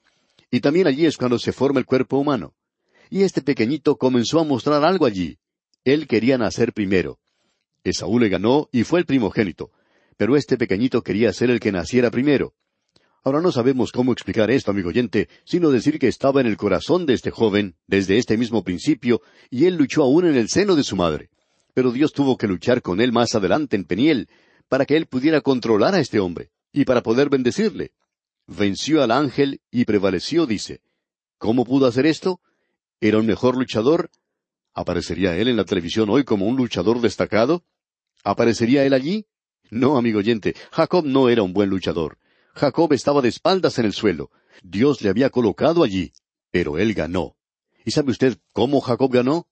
Y 0.51 0.59
también 0.59 0.87
allí 0.87 1.05
es 1.05 1.17
cuando 1.17 1.39
se 1.39 1.51
forma 1.51 1.79
el 1.79 1.85
cuerpo 1.85 2.17
humano. 2.17 2.53
Y 3.09 3.21
este 3.21 3.41
pequeñito 3.41 3.97
comenzó 3.97 4.39
a 4.39 4.43
mostrar 4.43 4.83
algo 4.83 5.05
allí. 5.05 5.37
Él 5.87 6.05
quería 6.05 6.37
nacer 6.37 6.73
primero. 6.73 7.17
Esaú 7.85 8.19
le 8.19 8.27
ganó 8.27 8.67
y 8.73 8.83
fue 8.83 8.99
el 8.99 9.05
primogénito. 9.05 9.71
Pero 10.17 10.35
este 10.35 10.57
pequeñito 10.57 11.01
quería 11.01 11.31
ser 11.31 11.49
el 11.49 11.61
que 11.61 11.71
naciera 11.71 12.11
primero. 12.11 12.53
Ahora 13.23 13.39
no 13.39 13.53
sabemos 13.53 13.93
cómo 13.93 14.11
explicar 14.11 14.51
esto, 14.51 14.71
amigo 14.71 14.89
oyente, 14.89 15.29
sino 15.45 15.69
decir 15.69 15.97
que 15.97 16.09
estaba 16.09 16.41
en 16.41 16.47
el 16.47 16.57
corazón 16.57 17.05
de 17.05 17.13
este 17.13 17.31
joven 17.31 17.77
desde 17.87 18.17
este 18.17 18.37
mismo 18.37 18.65
principio, 18.65 19.21
y 19.49 19.63
él 19.63 19.77
luchó 19.77 20.03
aún 20.03 20.25
en 20.25 20.35
el 20.35 20.49
seno 20.49 20.75
de 20.75 20.83
su 20.83 20.97
madre. 20.97 21.29
Pero 21.73 21.93
Dios 21.93 22.11
tuvo 22.11 22.37
que 22.37 22.49
luchar 22.49 22.81
con 22.81 22.99
él 22.99 23.13
más 23.13 23.33
adelante 23.33 23.77
en 23.77 23.85
Peniel, 23.85 24.27
para 24.67 24.85
que 24.85 24.97
él 24.97 25.05
pudiera 25.05 25.39
controlar 25.39 25.95
a 25.95 26.01
este 26.01 26.19
hombre, 26.19 26.49
y 26.73 26.83
para 26.83 27.01
poder 27.01 27.29
bendecirle. 27.29 27.93
Venció 28.45 29.03
al 29.03 29.11
ángel 29.11 29.61
y 29.71 29.85
prevaleció, 29.85 30.47
dice. 30.47 30.81
¿Cómo 31.37 31.63
pudo 31.63 31.87
hacer 31.87 32.05
esto? 32.05 32.41
¿Era 32.99 33.19
un 33.19 33.25
mejor 33.25 33.55
luchador? 33.55 34.09
¿Aparecería 34.77 35.35
él 35.35 35.47
en 35.47 35.57
la 35.57 35.65
televisión 35.65 36.07
hoy 36.11 36.23
como 36.23 36.45
un 36.45 36.55
luchador 36.55 37.01
destacado? 37.01 37.63
¿Aparecería 38.23 38.85
él 38.85 38.93
allí? 38.93 39.25
No, 39.71 39.97
amigo 39.97 40.19
oyente, 40.19 40.53
Jacob 40.71 41.03
no 41.03 41.29
era 41.29 41.41
un 41.41 41.51
buen 41.51 41.67
luchador. 41.67 42.19
Jacob 42.53 42.93
estaba 42.93 43.23
de 43.23 43.29
espaldas 43.29 43.79
en 43.79 43.85
el 43.85 43.93
suelo. 43.93 44.29
Dios 44.61 45.01
le 45.01 45.09
había 45.09 45.31
colocado 45.31 45.83
allí, 45.83 46.13
pero 46.51 46.77
él 46.77 46.93
ganó. 46.93 47.35
¿Y 47.85 47.89
sabe 47.89 48.11
usted 48.11 48.37
cómo 48.53 48.79
Jacob 48.79 49.11
ganó? 49.11 49.47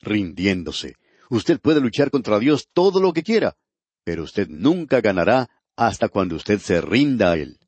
Rindiéndose. 0.00 0.94
Usted 1.28 1.58
puede 1.58 1.80
luchar 1.80 2.12
contra 2.12 2.38
Dios 2.38 2.68
todo 2.72 3.00
lo 3.00 3.12
que 3.12 3.24
quiera, 3.24 3.56
pero 4.04 4.22
usted 4.22 4.46
nunca 4.48 5.00
ganará 5.00 5.50
hasta 5.74 6.08
cuando 6.08 6.36
usted 6.36 6.60
se 6.60 6.80
rinda 6.80 7.32
a 7.32 7.36
Él. 7.36 7.58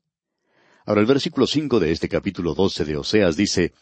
Ahora 0.87 1.01
el 1.01 1.09
versículo 1.09 1.49
cinco 1.49 1.81
de 1.81 1.91
este 1.91 2.09
capítulo 2.09 2.55
doce 2.55 2.85
de 2.85 2.97
Oseas 2.97 3.37
dice, 3.37 3.73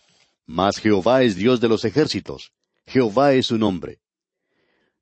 Mas 0.46 0.78
Jehová 0.78 1.22
es 1.24 1.36
Dios 1.36 1.60
de 1.60 1.68
los 1.68 1.84
ejércitos, 1.84 2.52
Jehová 2.88 3.34
es 3.34 3.46
su 3.46 3.58
nombre. 3.58 4.00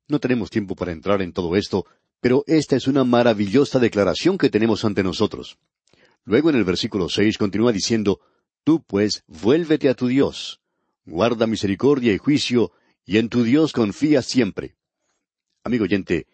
No 0.07 0.19
tenemos 0.19 0.49
tiempo 0.49 0.75
para 0.75 0.91
entrar 0.91 1.21
en 1.21 1.33
todo 1.33 1.55
esto, 1.55 1.85
pero 2.21 2.43
esta 2.47 2.75
es 2.75 2.87
una 2.87 3.03
maravillosa 3.03 3.79
declaración 3.79 4.37
que 4.37 4.49
tenemos 4.49 4.85
ante 4.85 5.03
nosotros. 5.03 5.57
Luego 6.23 6.49
en 6.49 6.55
el 6.57 6.63
versículo 6.63 7.09
seis 7.09 7.37
continúa 7.37 7.71
diciendo, 7.71 8.19
Tú 8.63 8.83
pues 8.83 9.23
vuélvete 9.27 9.89
a 9.89 9.93
tu 9.93 10.07
Dios, 10.07 10.61
guarda 11.05 11.47
misericordia 11.47 12.13
y 12.13 12.17
juicio, 12.17 12.71
y 13.05 13.17
en 13.17 13.29
tu 13.29 13.43
Dios 13.43 13.71
confía 13.71 14.21
siempre. 14.21 14.75
Amigo 15.63 15.85
oyente, 15.85 16.27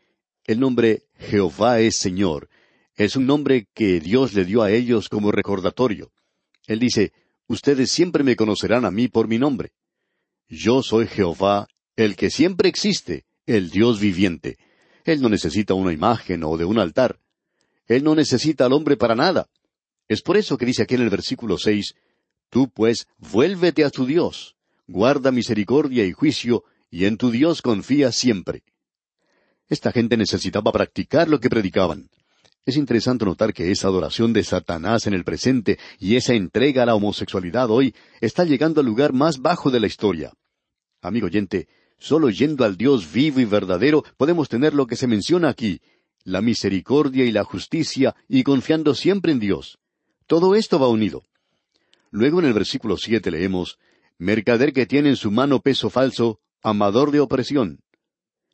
el 0.45 0.59
nombre 0.59 1.03
Jehová 1.17 1.79
es 1.79 1.97
Señor 1.97 2.49
es 2.95 3.15
un 3.15 3.25
nombre 3.25 3.67
que 3.73 3.99
Dios 3.99 4.33
le 4.33 4.45
dio 4.45 4.61
a 4.61 4.71
ellos 4.71 5.09
como 5.09 5.31
recordatorio. 5.31 6.11
Él 6.67 6.79
dice, 6.79 7.11
Ustedes 7.47 7.91
siempre 7.91 8.23
me 8.23 8.35
conocerán 8.35 8.85
a 8.85 8.91
mí 8.91 9.07
por 9.07 9.27
mi 9.27 9.37
nombre. 9.37 9.73
Yo 10.47 10.83
soy 10.83 11.07
Jehová, 11.07 11.67
el 11.95 12.15
que 12.15 12.29
siempre 12.29 12.69
existe, 12.69 13.25
el 13.45 13.69
Dios 13.69 13.99
viviente. 13.99 14.57
Él 15.05 15.21
no 15.21 15.29
necesita 15.29 15.73
una 15.73 15.93
imagen 15.93 16.43
o 16.43 16.57
de 16.57 16.65
un 16.65 16.79
altar. 16.79 17.19
Él 17.87 18.03
no 18.03 18.15
necesita 18.15 18.65
al 18.65 18.73
hombre 18.73 18.97
para 18.97 19.15
nada. 19.15 19.47
Es 20.07 20.21
por 20.21 20.37
eso 20.37 20.57
que 20.57 20.65
dice 20.65 20.83
aquí 20.83 20.95
en 20.95 21.01
el 21.01 21.09
versículo 21.09 21.57
seis, 21.57 21.95
Tú 22.49 22.69
pues 22.69 23.07
vuélvete 23.17 23.83
a 23.83 23.89
tu 23.89 24.05
Dios, 24.05 24.55
guarda 24.85 25.31
misericordia 25.31 26.05
y 26.05 26.11
juicio, 26.11 26.63
y 26.91 27.05
en 27.05 27.17
tu 27.17 27.31
Dios 27.31 27.63
confía 27.63 28.11
siempre. 28.11 28.63
Esta 29.69 29.91
gente 29.91 30.17
necesitaba 30.17 30.71
practicar 30.71 31.27
lo 31.27 31.39
que 31.39 31.49
predicaban. 31.49 32.09
Es 32.65 32.77
interesante 32.77 33.25
notar 33.25 33.53
que 33.53 33.71
esa 33.71 33.89
adoración 33.89 34.31
de 34.31 34.43
Satanás 34.43 35.05
en 35.05 35.13
el 35.13 35.25
presente 35.25 35.79
y 35.99 36.15
esa 36.15 36.33
entrega 36.33 36.83
a 36.83 36.85
la 36.85 36.95
homosexualidad 36.95 37.69
hoy 37.69 37.93
está 38.21 38.45
llegando 38.45 38.79
al 38.79 38.85
lugar 38.85 39.11
más 39.11 39.41
bajo 39.41 39.69
de 39.69 39.81
la 39.81 39.87
historia. 39.87 40.31
Amigo 41.01 41.25
oyente, 41.25 41.67
solo 41.97 42.29
yendo 42.29 42.63
al 42.63 42.77
Dios 42.77 43.11
vivo 43.11 43.41
y 43.41 43.45
verdadero 43.45 44.05
podemos 44.15 44.47
tener 44.47 44.73
lo 44.73 44.87
que 44.87 44.95
se 44.95 45.07
menciona 45.07 45.49
aquí, 45.49 45.81
la 46.23 46.41
misericordia 46.41 47.25
y 47.25 47.33
la 47.33 47.43
justicia 47.43 48.15
y 48.29 48.43
confiando 48.43 48.95
siempre 48.95 49.33
en 49.33 49.39
Dios. 49.39 49.79
Todo 50.25 50.55
esto 50.55 50.79
va 50.79 50.87
unido. 50.87 51.23
Luego 52.11 52.39
en 52.39 52.45
el 52.45 52.53
versículo 52.53 52.95
siete 52.95 53.29
leemos, 53.29 53.77
Mercader 54.17 54.71
que 54.71 54.85
tiene 54.85 55.09
en 55.09 55.15
su 55.17 55.31
mano 55.31 55.59
peso 55.59 55.89
falso, 55.89 56.39
amador 56.61 57.11
de 57.11 57.19
opresión. 57.19 57.81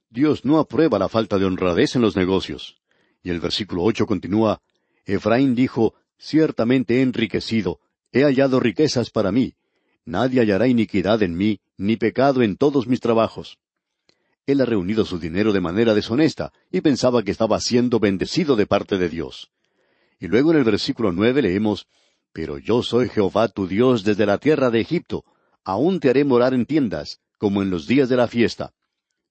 Dios 0.10 0.46
no 0.46 0.58
aprueba 0.58 0.98
la 0.98 1.10
falta 1.10 1.38
de 1.38 1.46
honradez 1.46 1.96
en 1.96 2.02
los 2.02 2.16
negocios. 2.16 2.79
Y 3.22 3.30
el 3.30 3.40
versículo 3.40 3.84
ocho 3.84 4.06
continúa, 4.06 4.62
Efraín 5.06 5.56
dijo, 5.56 5.96
Ciertamente 6.18 6.98
he 6.98 7.02
enriquecido, 7.02 7.80
he 8.12 8.24
hallado 8.24 8.60
riquezas 8.60 9.10
para 9.10 9.32
mí. 9.32 9.56
Nadie 10.06 10.42
hallará 10.42 10.68
iniquidad 10.68 11.22
en 11.24 11.36
mí, 11.36 11.62
ni 11.78 11.96
pecado 11.96 12.42
en 12.42 12.58
todos 12.58 12.88
mis 12.88 13.00
trabajos. 13.00 13.58
Él 14.46 14.62
ha 14.62 14.66
reunido 14.66 15.06
su 15.06 15.20
dinero 15.20 15.54
de 15.54 15.62
manera 15.62 15.94
deshonesta 15.94 16.52
y 16.72 16.82
pensaba 16.82 17.24
que 17.24 17.32
estaba 17.32 17.60
siendo 17.60 18.00
bendecido 18.00 18.56
de 18.56 18.66
parte 18.66 18.98
de 18.98 19.08
Dios. 19.08 19.52
Y 20.20 20.28
luego 20.28 20.52
en 20.52 20.58
el 20.58 20.64
versículo 20.64 21.12
nueve 21.12 21.42
leemos, 21.42 21.88
Pero 22.34 22.58
yo 22.58 22.84
soy 22.84 23.10
Jehová 23.10 23.48
tu 23.48 23.68
Dios 23.68 24.04
desde 24.04 24.26
la 24.26 24.38
tierra 24.38 24.70
de 24.70 24.82
Egipto, 24.82 25.24
aún 25.64 26.00
te 26.00 26.10
haré 26.10 26.26
morar 26.26 26.54
en 26.54 26.66
tiendas, 26.66 27.20
como 27.38 27.62
en 27.62 27.70
los 27.70 27.88
días 27.88 28.10
de 28.10 28.18
la 28.18 28.28
fiesta. 28.28 28.74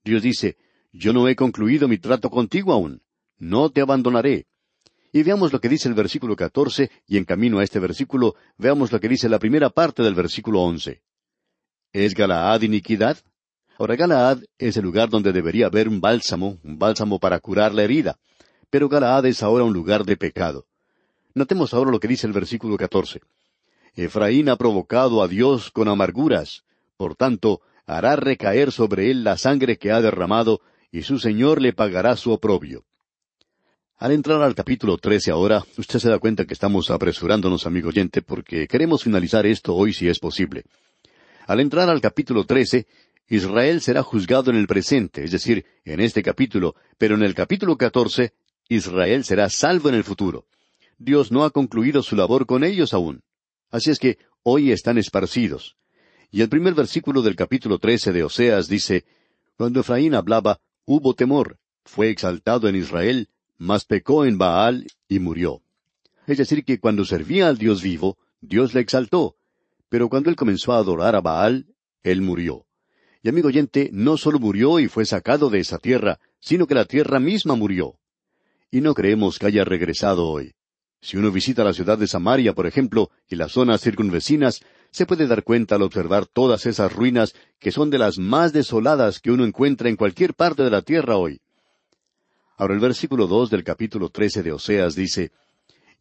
Dios 0.04 0.23
dice, 0.23 0.57
Yo 0.92 1.12
no 1.12 1.28
he 1.28 1.37
concluido 1.37 1.88
mi 1.88 1.99
trato 1.99 2.30
contigo 2.30 2.73
aún, 2.73 3.02
no 3.38 3.71
te 3.71 3.80
abandonaré. 3.80 4.47
Y 5.12 5.23
veamos 5.23 5.52
lo 5.52 5.61
que 5.61 5.68
dice 5.68 5.88
el 5.88 5.95
versículo 5.95 6.37
catorce, 6.37 6.90
y 7.07 7.16
en 7.16 7.25
camino 7.25 7.59
a 7.59 7.64
este 7.64 7.78
versículo, 7.78 8.35
veamos 8.59 8.92
lo 8.92 9.00
que 9.00 9.09
dice 9.09 9.28
la 9.28 9.38
primera 9.38 9.71
parte 9.71 10.02
del 10.02 10.14
versículo 10.14 10.61
once. 10.61 11.02
¿Es 11.92 12.14
Galaad 12.14 12.62
iniquidad? 12.62 13.18
Ahora 13.78 13.97
Galaad 13.97 14.40
es 14.59 14.76
el 14.76 14.85
lugar 14.85 15.09
donde 15.09 15.33
debería 15.33 15.66
haber 15.66 15.88
un 15.88 16.00
bálsamo, 16.00 16.59
un 16.62 16.78
bálsamo 16.78 17.18
para 17.18 17.40
curar 17.40 17.73
la 17.73 17.85
herida. 17.85 18.18
Pero 18.71 18.88
Galaad 18.88 19.25
es 19.26 19.42
ahora 19.42 19.64
un 19.64 19.73
lugar 19.73 20.04
de 20.04 20.16
pecado. 20.16 20.66
Notemos 21.35 21.73
ahora 21.73 21.90
lo 21.90 22.00
que 22.00 22.09
dice 22.09 22.26
el 22.26 22.33
versículo 22.33 22.76
catorce. 22.76 23.21
Efraín 23.95 24.49
ha 24.49 24.57
provocado 24.57 25.23
a 25.23 25.28
Dios 25.28 25.71
con 25.71 25.88
amarguras, 25.88 26.64
por 26.97 27.14
tanto, 27.14 27.62
hará 27.87 28.16
recaer 28.16 28.73
sobre 28.73 29.11
él 29.11 29.25
la 29.25 29.38
sangre 29.38 29.78
que 29.78 29.92
ha 29.92 30.00
derramado, 30.00 30.61
y 30.90 31.02
su 31.02 31.18
Señor 31.18 31.62
le 31.62 31.73
pagará 31.73 32.16
su 32.16 32.33
oprobio. 32.33 32.85
Al 34.00 34.12
entrar 34.12 34.40
al 34.43 34.55
capítulo 34.55 34.97
13 34.97 35.33
ahora, 35.33 35.64
usted 35.76 35.99
se 35.99 36.09
da 36.09 36.21
cuenta 36.21 36.45
que 36.45 36.55
estamos 36.55 36.88
apresurándonos, 36.88 37.67
amigo 37.67 37.88
oyente, 37.88 38.23
porque 38.23 38.69
queremos 38.69 39.02
finalizar 39.02 39.45
esto 39.45 39.75
hoy 39.75 39.93
si 39.93 40.09
es 40.09 40.21
posible. 40.21 40.62
Al 41.49 41.59
entrar 41.59 41.90
al 41.90 42.00
capítulo 42.00 42.45
13, 42.45 42.87
Israel 43.26 43.81
será 43.81 44.05
juzgado 44.05 44.52
en 44.52 44.57
el 44.57 44.69
presente, 44.69 45.25
es 45.25 45.33
decir, 45.33 45.64
en 45.85 45.99
este 45.99 46.23
capítulo, 46.23 46.76
pero 46.97 47.17
en 47.17 47.25
el 47.25 47.35
capítulo 47.35 47.76
14, 47.76 48.33
Israel 48.69 49.25
será 49.25 49.50
salvo 49.50 49.88
en 49.88 49.97
el 49.97 50.05
futuro. 50.05 50.47
Dios 50.99 51.33
no 51.33 51.43
ha 51.43 51.50
concluido 51.50 52.05
su 52.05 52.14
labor 52.14 52.47
con 52.47 52.62
ellos 52.62 52.95
aún. 52.95 53.23
Así 53.69 53.90
es 53.90 53.99
que 53.99 54.19
hoy 54.45 54.71
están 54.71 54.99
esparcidos. 54.99 55.76
Y 56.31 56.43
el 56.43 56.49
primer 56.49 56.75
versículo 56.75 57.21
del 57.21 57.35
capítulo 57.35 57.81
13 57.81 58.12
de 58.12 58.23
Oseas 58.23 58.69
dice, 58.69 59.05
Cuando 59.57 59.81
Efraín 59.81 60.14
hablaba, 60.14 60.61
hubo 60.85 61.14
temor, 61.14 61.59
fue 61.85 62.11
exaltado 62.11 62.69
en 62.69 62.76
Israel, 62.76 63.28
mas 63.59 63.85
pecó 63.85 64.25
en 64.25 64.38
Baal 64.38 64.87
y 65.09 65.19
murió. 65.19 65.62
Es 66.27 66.38
decir, 66.38 66.65
que 66.65 66.79
cuando 66.79 67.05
servía 67.05 67.49
al 67.49 67.59
Dios 67.59 67.83
vivo, 67.83 68.17
Dios 68.41 68.73
le 68.75 68.81
exaltó, 68.81 69.37
pero 69.88 70.09
cuando 70.09 70.31
él 70.31 70.37
comenzó 70.37 70.73
a 70.73 70.79
adorar 70.79 71.17
a 71.17 71.21
Baal, 71.21 71.67
él 72.03 72.23
murió. 72.23 72.67
Y 73.23 73.29
amigo 73.29 73.49
oyente, 73.49 73.91
no 73.93 74.17
solo 74.17 74.38
murió 74.38 74.79
y 74.79 74.88
fue 74.88 75.05
sacado 75.05 75.50
de 75.50 75.59
esa 75.59 75.79
tierra, 75.79 76.21
sino 76.41 76.67
que 76.67 76.75
la 76.75 76.85
tierra 76.85 77.19
misma 77.19 77.57
murió. 77.57 77.99
Y 78.71 78.81
no 78.81 78.95
creemos 78.95 79.38
que 79.38 79.47
haya 79.47 79.65
regresado 79.65 80.29
hoy. 80.29 80.55
Si 81.00 81.17
uno 81.17 81.31
visita 81.31 81.65
la 81.65 81.73
ciudad 81.73 81.99
de 81.99 82.07
Samaria, 82.07 82.55
por 82.55 82.67
ejemplo, 82.67 83.11
y 83.29 83.37
las 83.37 83.53
zonas 83.53 83.81
circunvecinas, 83.81 84.61
se 84.91 85.07
puede 85.07 85.27
dar 85.27 85.45
cuenta 85.45 85.77
al 85.77 85.83
observar 85.83 86.27
todas 86.27 86.67
esas 86.67 86.93
ruinas 86.93 87.35
que 87.59 87.73
son 87.73 87.91
de 87.91 87.99
las 87.99 88.19
más 88.19 88.53
desoladas 88.53 89.21
que 89.21 89.31
uno 89.31 89.45
encuentra 89.45 89.88
en 89.88 89.97
cualquier 89.97 90.35
parte 90.35 90.62
de 90.62 90.71
la 90.71 90.83
tierra 90.83 91.17
hoy. 91.17 91.41
Ahora 92.59 92.75
el 92.75 92.81
versículo 92.81 93.29
dos 93.29 93.50
del 93.50 93.62
capítulo 93.62 94.11
trece 94.11 94.43
de 94.43 94.50
Oseas 94.50 94.97
dice, 94.97 95.31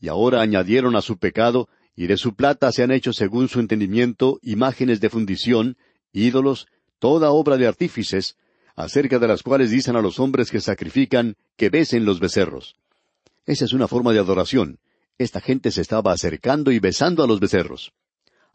Y 0.02 0.08
ahora 0.08 0.42
añadieron 0.42 0.96
a 0.96 1.04
su 1.04 1.20
pecado, 1.20 1.70
y 1.96 2.08
de 2.08 2.18
su 2.18 2.34
plata 2.34 2.72
se 2.72 2.82
han 2.82 2.90
hecho 2.90 3.14
según 3.14 3.48
su 3.48 3.60
entendimiento 3.60 4.40
imágenes 4.42 5.00
de 5.00 5.12
fundición, 5.12 5.78
ídolos, 6.14 6.68
toda 6.98 7.30
obra 7.30 7.58
de 7.58 7.68
artífices, 7.68 8.38
acerca 8.76 9.20
de 9.20 9.28
las 9.28 9.44
cuales 9.44 9.70
dicen 9.70 9.96
a 9.96 10.02
los 10.02 10.20
hombres 10.20 10.50
que 10.50 10.60
sacrifican, 10.60 11.36
que 11.58 11.70
besen 11.70 12.06
los 12.06 12.20
becerros. 12.20 12.76
Esa 13.46 13.66
es 13.66 13.74
una 13.74 13.88
forma 13.88 14.12
de 14.12 14.20
adoración. 14.20 14.80
Esta 15.20 15.42
gente 15.42 15.70
se 15.70 15.82
estaba 15.82 16.12
acercando 16.12 16.72
y 16.72 16.80
besando 16.80 17.24
a 17.24 17.28
los 17.28 17.40
becerros. 17.40 17.94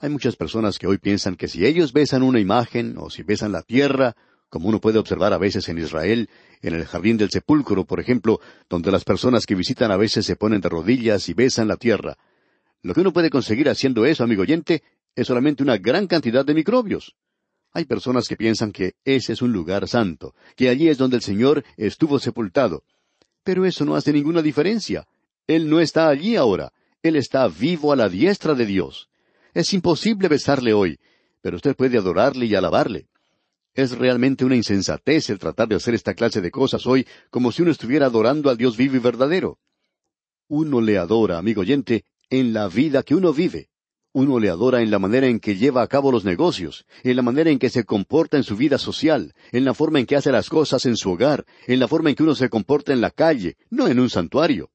Hay 0.00 0.10
muchas 0.10 0.34
personas 0.34 0.80
que 0.80 0.88
hoy 0.88 0.98
piensan 0.98 1.36
que 1.36 1.46
si 1.46 1.64
ellos 1.64 1.92
besan 1.92 2.24
una 2.24 2.40
imagen, 2.40 2.96
o 2.98 3.10
si 3.10 3.22
besan 3.22 3.52
la 3.52 3.62
tierra, 3.62 4.16
como 4.52 4.68
uno 4.68 4.82
puede 4.82 4.98
observar 4.98 5.32
a 5.32 5.38
veces 5.38 5.66
en 5.70 5.78
Israel, 5.78 6.28
en 6.60 6.74
el 6.74 6.84
jardín 6.84 7.16
del 7.16 7.30
sepulcro, 7.30 7.86
por 7.86 8.00
ejemplo, 8.00 8.38
donde 8.68 8.92
las 8.92 9.02
personas 9.02 9.46
que 9.46 9.54
visitan 9.54 9.90
a 9.90 9.96
veces 9.96 10.26
se 10.26 10.36
ponen 10.36 10.60
de 10.60 10.68
rodillas 10.68 11.26
y 11.30 11.32
besan 11.32 11.68
la 11.68 11.78
tierra. 11.78 12.18
Lo 12.82 12.92
que 12.92 13.00
uno 13.00 13.14
puede 13.14 13.30
conseguir 13.30 13.70
haciendo 13.70 14.04
eso, 14.04 14.22
amigo 14.22 14.42
oyente, 14.42 14.82
es 15.16 15.26
solamente 15.26 15.62
una 15.62 15.78
gran 15.78 16.06
cantidad 16.06 16.44
de 16.44 16.52
microbios. 16.52 17.14
Hay 17.72 17.86
personas 17.86 18.28
que 18.28 18.36
piensan 18.36 18.72
que 18.72 18.92
ese 19.06 19.32
es 19.32 19.40
un 19.40 19.54
lugar 19.54 19.88
santo, 19.88 20.34
que 20.54 20.68
allí 20.68 20.90
es 20.90 20.98
donde 20.98 21.16
el 21.16 21.22
Señor 21.22 21.64
estuvo 21.78 22.18
sepultado. 22.18 22.84
Pero 23.44 23.64
eso 23.64 23.86
no 23.86 23.96
hace 23.96 24.12
ninguna 24.12 24.42
diferencia. 24.42 25.06
Él 25.46 25.70
no 25.70 25.80
está 25.80 26.10
allí 26.10 26.36
ahora. 26.36 26.74
Él 27.02 27.16
está 27.16 27.48
vivo 27.48 27.90
a 27.90 27.96
la 27.96 28.10
diestra 28.10 28.52
de 28.52 28.66
Dios. 28.66 29.08
Es 29.54 29.72
imposible 29.72 30.28
besarle 30.28 30.74
hoy, 30.74 31.00
pero 31.40 31.56
usted 31.56 31.74
puede 31.74 31.96
adorarle 31.96 32.44
y 32.44 32.54
alabarle. 32.54 33.06
Es 33.74 33.96
realmente 33.96 34.44
una 34.44 34.56
insensatez 34.56 35.30
el 35.30 35.38
tratar 35.38 35.66
de 35.68 35.76
hacer 35.76 35.94
esta 35.94 36.12
clase 36.12 36.42
de 36.42 36.50
cosas 36.50 36.86
hoy 36.86 37.06
como 37.30 37.52
si 37.52 37.62
uno 37.62 37.70
estuviera 37.70 38.06
adorando 38.06 38.50
al 38.50 38.58
Dios 38.58 38.76
vivo 38.76 38.96
y 38.96 38.98
verdadero. 38.98 39.58
Uno 40.48 40.82
le 40.82 40.98
adora, 40.98 41.38
amigo 41.38 41.62
oyente, 41.62 42.04
en 42.28 42.52
la 42.52 42.68
vida 42.68 43.02
que 43.02 43.14
uno 43.14 43.32
vive. 43.32 43.70
Uno 44.12 44.38
le 44.38 44.50
adora 44.50 44.82
en 44.82 44.90
la 44.90 44.98
manera 44.98 45.26
en 45.26 45.40
que 45.40 45.56
lleva 45.56 45.80
a 45.80 45.86
cabo 45.86 46.12
los 46.12 46.22
negocios, 46.22 46.84
en 47.02 47.16
la 47.16 47.22
manera 47.22 47.48
en 47.48 47.58
que 47.58 47.70
se 47.70 47.84
comporta 47.84 48.36
en 48.36 48.42
su 48.42 48.56
vida 48.56 48.76
social, 48.76 49.32
en 49.52 49.64
la 49.64 49.72
forma 49.72 50.00
en 50.00 50.04
que 50.04 50.16
hace 50.16 50.30
las 50.30 50.50
cosas 50.50 50.84
en 50.84 50.98
su 50.98 51.10
hogar, 51.10 51.46
en 51.66 51.80
la 51.80 51.88
forma 51.88 52.10
en 52.10 52.16
que 52.16 52.22
uno 52.22 52.34
se 52.34 52.50
comporta 52.50 52.92
en 52.92 53.00
la 53.00 53.10
calle, 53.10 53.56
no 53.70 53.88
en 53.88 53.98
un 53.98 54.10
santuario. 54.10 54.70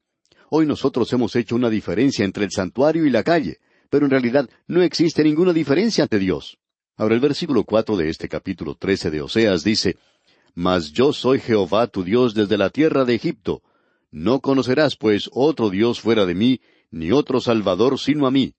Hoy 0.50 0.66
nosotros 0.66 1.14
hemos 1.14 1.36
hecho 1.36 1.56
una 1.56 1.70
diferencia 1.70 2.26
entre 2.26 2.46
el 2.46 2.52
santuario 2.52 3.06
y 3.06 3.12
la 3.12 3.22
calle, 3.22 3.58
pero 3.92 4.06
en 4.06 4.12
realidad 4.12 4.50
no 4.66 4.82
existe 4.82 5.24
ninguna 5.24 5.54
diferencia 5.54 6.06
ante 6.06 6.18
Dios. 6.18 6.58
Ahora 6.98 7.14
el 7.14 7.22
versículo 7.22 7.64
cuatro 7.64 7.96
de 7.96 8.10
este 8.10 8.28
capítulo 8.28 8.74
trece 8.74 9.12
de 9.12 9.22
Oseas 9.22 9.64
dice, 9.64 9.98
Mas 10.56 10.92
yo 10.92 11.14
soy 11.14 11.40
Jehová 11.40 11.86
tu 11.86 12.04
Dios 12.04 12.34
desde 12.34 12.58
la 12.58 12.72
tierra 12.72 13.06
de 13.06 13.14
Egipto. 13.14 13.62
No 14.10 14.40
conocerás, 14.40 14.96
pues, 14.96 15.30
otro 15.32 15.70
Dios 15.70 16.02
fuera 16.02 16.26
de 16.26 16.34
mí, 16.34 16.60
ni 16.90 17.12
otro 17.12 17.40
Salvador 17.40 18.00
sino 18.00 18.26
a 18.26 18.32
mí. 18.32 18.56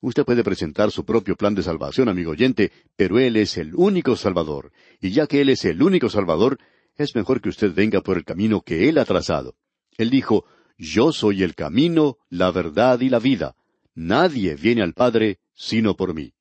Usted 0.00 0.24
puede 0.24 0.42
presentar 0.42 0.90
su 0.90 1.04
propio 1.04 1.36
plan 1.36 1.54
de 1.54 1.62
salvación, 1.62 2.08
amigo 2.08 2.30
oyente, 2.30 2.72
pero 2.96 3.18
Él 3.18 3.36
es 3.36 3.58
el 3.58 3.74
único 3.74 4.16
Salvador, 4.16 4.72
y 5.00 5.10
ya 5.10 5.26
que 5.26 5.42
Él 5.42 5.50
es 5.50 5.66
el 5.66 5.82
único 5.82 6.08
Salvador, 6.08 6.58
es 6.96 7.14
mejor 7.14 7.42
que 7.42 7.50
usted 7.50 7.74
venga 7.74 8.00
por 8.00 8.16
el 8.16 8.24
camino 8.24 8.62
que 8.62 8.88
Él 8.88 8.96
ha 8.96 9.04
trazado. 9.04 9.56
Él 9.98 10.08
dijo, 10.08 10.46
Yo 10.78 11.12
soy 11.12 11.42
el 11.42 11.54
camino, 11.54 12.16
la 12.30 12.50
verdad 12.50 13.00
y 13.00 13.10
la 13.10 13.18
vida. 13.18 13.56
Nadie 13.94 14.54
viene 14.54 14.82
al 14.82 14.94
Padre 14.94 15.38
sino 15.52 15.96
por 15.96 16.14
mí. 16.14 16.33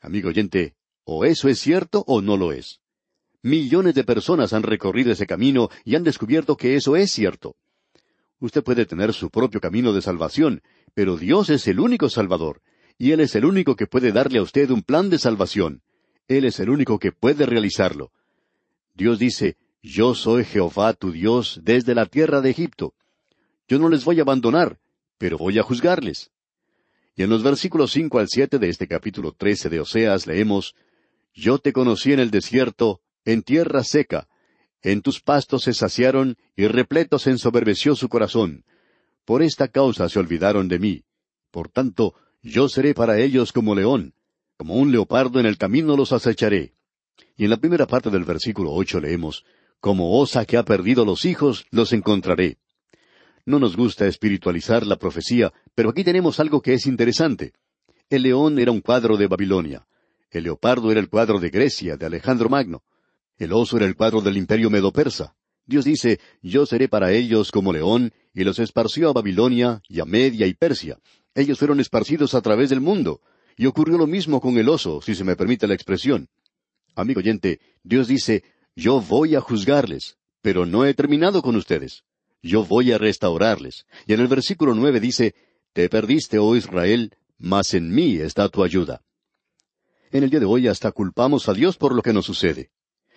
Amigo 0.00 0.30
oyente, 0.30 0.74
o 1.04 1.24
eso 1.24 1.48
es 1.48 1.58
cierto 1.58 2.04
o 2.06 2.22
no 2.22 2.36
lo 2.36 2.52
es. 2.52 2.80
Millones 3.42 3.94
de 3.94 4.04
personas 4.04 4.52
han 4.52 4.62
recorrido 4.62 5.12
ese 5.12 5.26
camino 5.26 5.70
y 5.84 5.94
han 5.94 6.04
descubierto 6.04 6.56
que 6.56 6.74
eso 6.76 6.96
es 6.96 7.10
cierto. 7.10 7.56
Usted 8.38 8.62
puede 8.62 8.86
tener 8.86 9.12
su 9.12 9.30
propio 9.30 9.60
camino 9.60 9.92
de 9.92 10.02
salvación, 10.02 10.62
pero 10.94 11.16
Dios 11.16 11.50
es 11.50 11.66
el 11.68 11.80
único 11.80 12.08
Salvador, 12.08 12.62
y 12.98 13.12
Él 13.12 13.20
es 13.20 13.34
el 13.34 13.44
único 13.44 13.76
que 13.76 13.86
puede 13.86 14.12
darle 14.12 14.38
a 14.38 14.42
usted 14.42 14.70
un 14.70 14.82
plan 14.82 15.10
de 15.10 15.18
salvación. 15.18 15.82
Él 16.28 16.44
es 16.44 16.60
el 16.60 16.70
único 16.70 16.98
que 16.98 17.12
puede 17.12 17.44
realizarlo. 17.44 18.12
Dios 18.94 19.18
dice, 19.18 19.56
Yo 19.82 20.14
soy 20.14 20.44
Jehová 20.44 20.94
tu 20.94 21.12
Dios 21.12 21.60
desde 21.62 21.94
la 21.94 22.06
tierra 22.06 22.40
de 22.40 22.50
Egipto. 22.50 22.94
Yo 23.68 23.78
no 23.78 23.88
les 23.88 24.04
voy 24.04 24.18
a 24.18 24.22
abandonar, 24.22 24.78
pero 25.18 25.38
voy 25.38 25.58
a 25.58 25.62
juzgarles. 25.62 26.30
Y 27.20 27.22
en 27.22 27.28
los 27.28 27.42
versículos 27.42 27.92
cinco 27.92 28.18
al 28.18 28.28
siete 28.28 28.58
de 28.58 28.70
este 28.70 28.88
capítulo 28.88 29.32
trece 29.32 29.68
de 29.68 29.78
Oseas 29.78 30.26
leemos 30.26 30.74
Yo 31.34 31.58
te 31.58 31.70
conocí 31.70 32.14
en 32.14 32.18
el 32.18 32.30
desierto, 32.30 33.02
en 33.26 33.42
tierra 33.42 33.84
seca, 33.84 34.26
en 34.80 35.02
tus 35.02 35.20
pastos 35.20 35.64
se 35.64 35.74
saciaron 35.74 36.38
y 36.56 36.66
repleto 36.66 37.18
se 37.18 37.28
ensoberbeció 37.28 37.94
su 37.94 38.08
corazón. 38.08 38.64
Por 39.26 39.42
esta 39.42 39.68
causa 39.68 40.08
se 40.08 40.18
olvidaron 40.18 40.68
de 40.68 40.78
mí. 40.78 41.04
Por 41.50 41.68
tanto, 41.68 42.14
yo 42.40 42.70
seré 42.70 42.94
para 42.94 43.18
ellos 43.18 43.52
como 43.52 43.74
león, 43.74 44.14
como 44.56 44.76
un 44.76 44.90
leopardo 44.90 45.40
en 45.40 45.44
el 45.44 45.58
camino 45.58 45.98
los 45.98 46.12
acecharé. 46.12 46.72
Y 47.36 47.44
en 47.44 47.50
la 47.50 47.58
primera 47.58 47.86
parte 47.86 48.08
del 48.08 48.24
versículo 48.24 48.72
ocho 48.72 48.98
leemos 48.98 49.44
Como 49.78 50.18
osa 50.18 50.46
que 50.46 50.56
ha 50.56 50.64
perdido 50.64 51.04
los 51.04 51.26
hijos, 51.26 51.66
los 51.70 51.92
encontraré. 51.92 52.56
No 53.50 53.58
nos 53.58 53.76
gusta 53.76 54.06
espiritualizar 54.06 54.86
la 54.86 54.94
profecía, 54.94 55.52
pero 55.74 55.90
aquí 55.90 56.04
tenemos 56.04 56.38
algo 56.38 56.62
que 56.62 56.72
es 56.72 56.86
interesante. 56.86 57.52
El 58.08 58.22
león 58.22 58.60
era 58.60 58.70
un 58.70 58.80
cuadro 58.80 59.16
de 59.16 59.26
Babilonia. 59.26 59.88
El 60.30 60.44
leopardo 60.44 60.92
era 60.92 61.00
el 61.00 61.08
cuadro 61.08 61.40
de 61.40 61.50
Grecia, 61.50 61.96
de 61.96 62.06
Alejandro 62.06 62.48
Magno. 62.48 62.84
El 63.38 63.52
oso 63.52 63.76
era 63.76 63.86
el 63.86 63.96
cuadro 63.96 64.20
del 64.20 64.36
imperio 64.36 64.70
medo-persa. 64.70 65.34
Dios 65.66 65.84
dice, 65.84 66.20
yo 66.42 66.64
seré 66.64 66.86
para 66.86 67.10
ellos 67.10 67.50
como 67.50 67.72
león, 67.72 68.12
y 68.32 68.44
los 68.44 68.60
esparció 68.60 69.10
a 69.10 69.14
Babilonia, 69.14 69.82
y 69.88 69.98
a 69.98 70.04
Media 70.04 70.46
y 70.46 70.54
Persia. 70.54 71.00
Ellos 71.34 71.58
fueron 71.58 71.80
esparcidos 71.80 72.34
a 72.34 72.42
través 72.42 72.70
del 72.70 72.80
mundo. 72.80 73.20
Y 73.56 73.66
ocurrió 73.66 73.98
lo 73.98 74.06
mismo 74.06 74.40
con 74.40 74.58
el 74.58 74.68
oso, 74.68 75.02
si 75.02 75.16
se 75.16 75.24
me 75.24 75.34
permite 75.34 75.66
la 75.66 75.74
expresión. 75.74 76.28
Amigo 76.94 77.18
oyente, 77.18 77.58
Dios 77.82 78.06
dice, 78.06 78.44
yo 78.76 79.00
voy 79.00 79.34
a 79.34 79.40
juzgarles, 79.40 80.18
pero 80.40 80.66
no 80.66 80.84
he 80.86 80.94
terminado 80.94 81.42
con 81.42 81.56
ustedes 81.56 82.04
yo 82.42 82.64
voy 82.64 82.92
a 82.92 82.98
restaurarles. 82.98 83.86
Y 84.06 84.14
en 84.14 84.20
el 84.20 84.28
versículo 84.28 84.74
nueve 84.74 85.00
dice, 85.00 85.34
Te 85.72 85.88
perdiste, 85.88 86.38
oh 86.38 86.56
Israel, 86.56 87.14
mas 87.38 87.74
en 87.74 87.94
mí 87.94 88.16
está 88.16 88.48
tu 88.48 88.62
ayuda. 88.62 89.02
En 90.12 90.24
el 90.24 90.30
día 90.30 90.40
de 90.40 90.46
hoy 90.46 90.68
hasta 90.68 90.90
culpamos 90.92 91.48
a 91.48 91.54
Dios 91.54 91.76
por 91.76 91.94
lo 91.94 92.02
que 92.02 92.12
nos 92.12 92.26
sucede. 92.26 92.70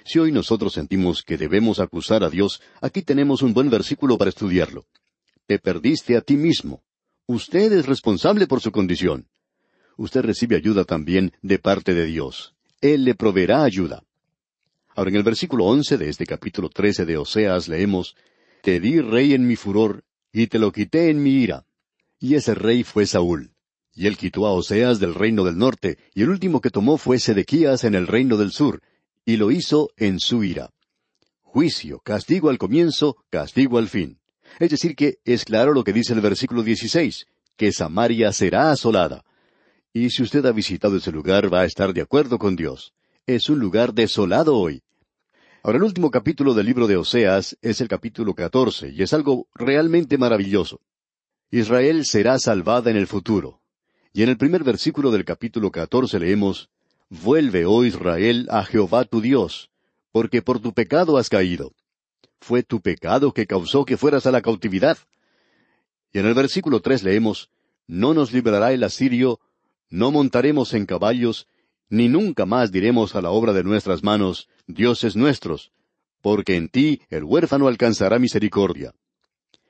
Si 0.06 0.20
hoy 0.20 0.32
nosotros 0.32 0.74
sentimos 0.74 1.24
que 1.24 1.38
debemos 1.38 1.80
acusar 1.80 2.24
a 2.24 2.30
Dios, 2.30 2.62
aquí 2.82 3.02
tenemos 3.02 3.42
un 3.42 3.54
buen 3.54 3.70
versículo 3.70 4.18
para 4.18 4.30
estudiarlo. 4.30 4.86
Te 5.48 5.60
perdiste 5.60 6.18
a 6.18 6.22
ti 6.22 6.36
mismo. 6.36 6.84
Usted 7.26 7.72
es 7.72 7.86
responsable 7.86 8.48
por 8.48 8.62
su 8.62 8.72
condición. 8.72 9.28
Usted 9.98 10.22
recibe 10.22 10.56
ayuda 10.56 10.84
también 10.84 11.34
de 11.42 11.60
parte 11.60 11.94
de 11.94 12.06
Dios. 12.06 12.54
Él 12.82 13.06
le 13.06 13.16
proveerá 13.16 13.64
ayuda. 13.64 14.04
Ahora 14.96 15.10
en 15.10 15.16
el 15.16 15.24
versículo 15.24 15.66
once 15.66 15.98
de 15.98 16.10
este 16.10 16.26
capítulo 16.26 16.70
trece 16.70 17.06
de 17.06 17.18
Oseas 17.18 17.68
leemos 17.68 18.16
te 18.64 18.80
di 18.80 19.02
rey 19.02 19.34
en 19.34 19.46
mi 19.46 19.58
furor, 19.58 20.06
y 20.32 20.48
te 20.48 20.58
lo 20.58 20.72
quité 20.72 21.10
en 21.10 21.22
mi 21.22 21.32
ira. 21.32 21.66
Y 22.18 22.36
ese 22.36 22.56
rey 22.56 22.86
fue 22.86 23.06
Saúl. 23.06 23.52
Y 23.94 24.08
él 24.08 24.16
quitó 24.16 24.48
a 24.48 24.54
Oseas 24.54 25.02
del 25.02 25.16
reino 25.16 25.44
del 25.44 25.58
norte, 25.58 25.98
y 26.16 26.22
el 26.22 26.30
último 26.30 26.62
que 26.62 26.70
tomó 26.70 26.98
fue 26.98 27.20
Sedequías 27.20 27.84
en 27.84 27.94
el 27.94 28.08
reino 28.08 28.38
del 28.38 28.54
sur, 28.54 28.82
y 29.26 29.36
lo 29.36 29.52
hizo 29.52 29.90
en 29.98 30.22
su 30.22 30.46
ira. 30.46 30.70
Juicio, 31.42 32.00
castigo 32.00 32.50
al 32.50 32.58
comienzo, 32.58 33.18
castigo 33.30 33.80
al 33.80 33.90
fin. 33.90 34.22
Es 34.60 34.70
decir, 34.70 34.96
que 34.96 35.18
es 35.26 35.44
claro 35.44 35.74
lo 35.74 35.84
que 35.84 35.92
dice 35.92 36.14
el 36.14 36.22
versículo 36.22 36.64
16, 36.64 37.26
que 37.58 37.74
Samaria 37.74 38.32
será 38.32 38.72
asolada. 38.72 39.26
Y 39.92 40.10
si 40.10 40.24
usted 40.24 40.46
ha 40.46 40.54
visitado 40.54 40.96
ese 40.96 41.12
lugar, 41.12 41.54
va 41.54 41.62
a 41.62 41.66
estar 41.66 41.94
de 41.94 42.02
acuerdo 42.02 42.40
con 42.40 42.56
Dios. 42.56 42.94
Es 43.28 43.50
un 43.50 43.60
lugar 43.60 43.94
desolado 43.94 44.56
hoy. 44.56 44.84
Ahora, 45.66 45.78
el 45.78 45.86
último 45.86 46.12
capítulo 46.12 46.54
del 46.54 46.66
libro 46.66 46.88
de 46.88 46.98
Oseas 46.98 47.58
es 47.62 47.80
el 47.80 47.88
capítulo 47.88 48.34
14, 48.34 48.90
y 48.90 49.02
es 49.02 49.14
algo 49.14 49.48
realmente 49.56 50.18
maravilloso. 50.18 50.82
Israel 51.52 52.06
será 52.06 52.38
salvada 52.38 52.92
en 52.92 52.98
el 52.98 53.08
futuro. 53.08 53.62
Y 54.12 54.24
en 54.24 54.30
el 54.30 54.38
primer 54.38 54.66
versículo 54.66 55.10
del 55.10 55.24
capítulo 55.24 55.72
14 55.72 56.20
leemos, 56.20 56.70
Vuelve, 57.08 57.66
oh 57.66 57.86
Israel, 57.86 58.46
a 58.52 58.66
Jehová 58.66 59.06
tu 59.06 59.22
Dios, 59.22 59.70
porque 60.12 60.42
por 60.42 60.60
tu 60.60 60.74
pecado 60.74 61.18
has 61.18 61.30
caído. 61.30 61.72
Fue 62.42 62.64
tu 62.64 62.82
pecado 62.82 63.34
que 63.34 63.48
causó 63.48 63.86
que 63.86 63.96
fueras 63.96 64.26
a 64.26 64.32
la 64.32 64.42
cautividad. 64.42 64.98
Y 66.12 66.20
en 66.20 66.26
el 66.26 66.34
versículo 66.34 66.82
tres 66.82 67.04
leemos, 67.04 67.50
No 67.88 68.14
nos 68.14 68.34
librará 68.34 68.74
el 68.74 68.84
asirio, 68.84 69.40
no 69.90 70.12
montaremos 70.12 70.74
en 70.74 70.86
caballos, 70.86 71.48
ni 71.90 72.10
nunca 72.10 72.46
más 72.46 72.72
diremos 72.72 73.16
a 73.16 73.22
la 73.22 73.30
obra 73.30 73.54
de 73.54 73.64
nuestras 73.64 74.04
manos, 74.04 74.50
dioses 74.68 75.16
nuestros, 75.16 75.72
porque 76.22 76.56
en 76.56 76.70
ti 76.70 77.02
el 77.10 77.24
huérfano 77.24 77.68
alcanzará 77.68 78.20
misericordia. 78.20 78.94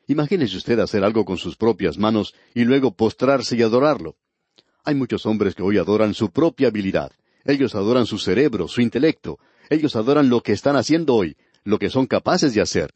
Imagínese 0.08 0.58
usted 0.58 0.80
hacer 0.80 1.04
algo 1.04 1.26
con 1.26 1.38
sus 1.38 1.56
propias 1.56 1.98
manos 1.98 2.34
y 2.54 2.66
luego 2.66 2.96
postrarse 2.96 3.56
y 3.56 3.62
adorarlo. 3.62 4.18
Hay 4.84 4.96
muchos 4.96 5.26
hombres 5.26 5.56
que 5.56 5.64
hoy 5.64 5.78
adoran 5.78 6.14
su 6.14 6.30
propia 6.30 6.68
habilidad. 6.68 7.12
Ellos 7.46 7.74
adoran 7.74 8.06
su 8.06 8.20
cerebro, 8.20 8.68
su 8.68 8.82
intelecto. 8.82 9.40
Ellos 9.70 9.96
adoran 9.96 10.30
lo 10.30 10.42
que 10.42 10.52
están 10.52 10.76
haciendo 10.76 11.16
hoy, 11.16 11.38
lo 11.64 11.80
que 11.80 11.90
son 11.90 12.06
capaces 12.06 12.54
de 12.54 12.62
hacer. 12.62 12.94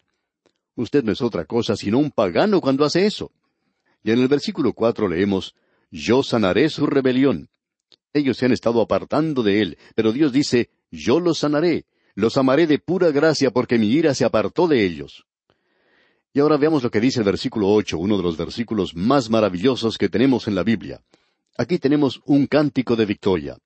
Usted 0.75 1.03
no 1.03 1.11
es 1.11 1.21
otra 1.21 1.45
cosa 1.45 1.75
sino 1.75 1.97
un 1.97 2.11
pagano 2.11 2.61
cuando 2.61 2.85
hace 2.85 3.05
eso. 3.05 3.31
Y 4.03 4.11
en 4.11 4.19
el 4.19 4.27
versículo 4.27 4.73
cuatro 4.73 5.07
leemos, 5.07 5.55
Yo 5.89 6.23
sanaré 6.23 6.69
su 6.69 6.85
rebelión. 6.85 7.49
Ellos 8.13 8.37
se 8.37 8.45
han 8.45 8.51
estado 8.51 8.81
apartando 8.81 9.43
de 9.43 9.61
él, 9.61 9.77
pero 9.95 10.11
Dios 10.11 10.31
dice, 10.31 10.69
Yo 10.91 11.19
los 11.19 11.39
sanaré, 11.39 11.85
los 12.15 12.37
amaré 12.37 12.67
de 12.67 12.79
pura 12.79 13.11
gracia 13.11 13.51
porque 13.51 13.77
mi 13.77 13.87
ira 13.87 14.13
se 14.13 14.25
apartó 14.25 14.67
de 14.67 14.83
ellos. 14.85 15.25
Y 16.33 16.39
ahora 16.39 16.57
veamos 16.57 16.83
lo 16.83 16.91
que 16.91 16.99
dice 16.99 17.19
el 17.19 17.25
versículo 17.25 17.69
ocho, 17.69 17.97
uno 17.97 18.17
de 18.17 18.23
los 18.23 18.37
versículos 18.37 18.95
más 18.95 19.29
maravillosos 19.29 19.97
que 19.97 20.09
tenemos 20.09 20.47
en 20.47 20.55
la 20.55 20.63
Biblia. 20.63 21.01
Aquí 21.57 21.79
tenemos 21.79 22.21
un 22.25 22.45
cántico 22.45 22.95
de 22.95 23.05
victoria. 23.05 23.57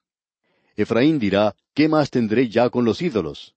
Efraín 0.76 1.20
dirá, 1.20 1.56
¿qué 1.74 1.90
más 1.90 2.10
tendré 2.10 2.48
ya 2.48 2.70
con 2.70 2.86
los 2.86 3.02
ídolos? 3.02 3.56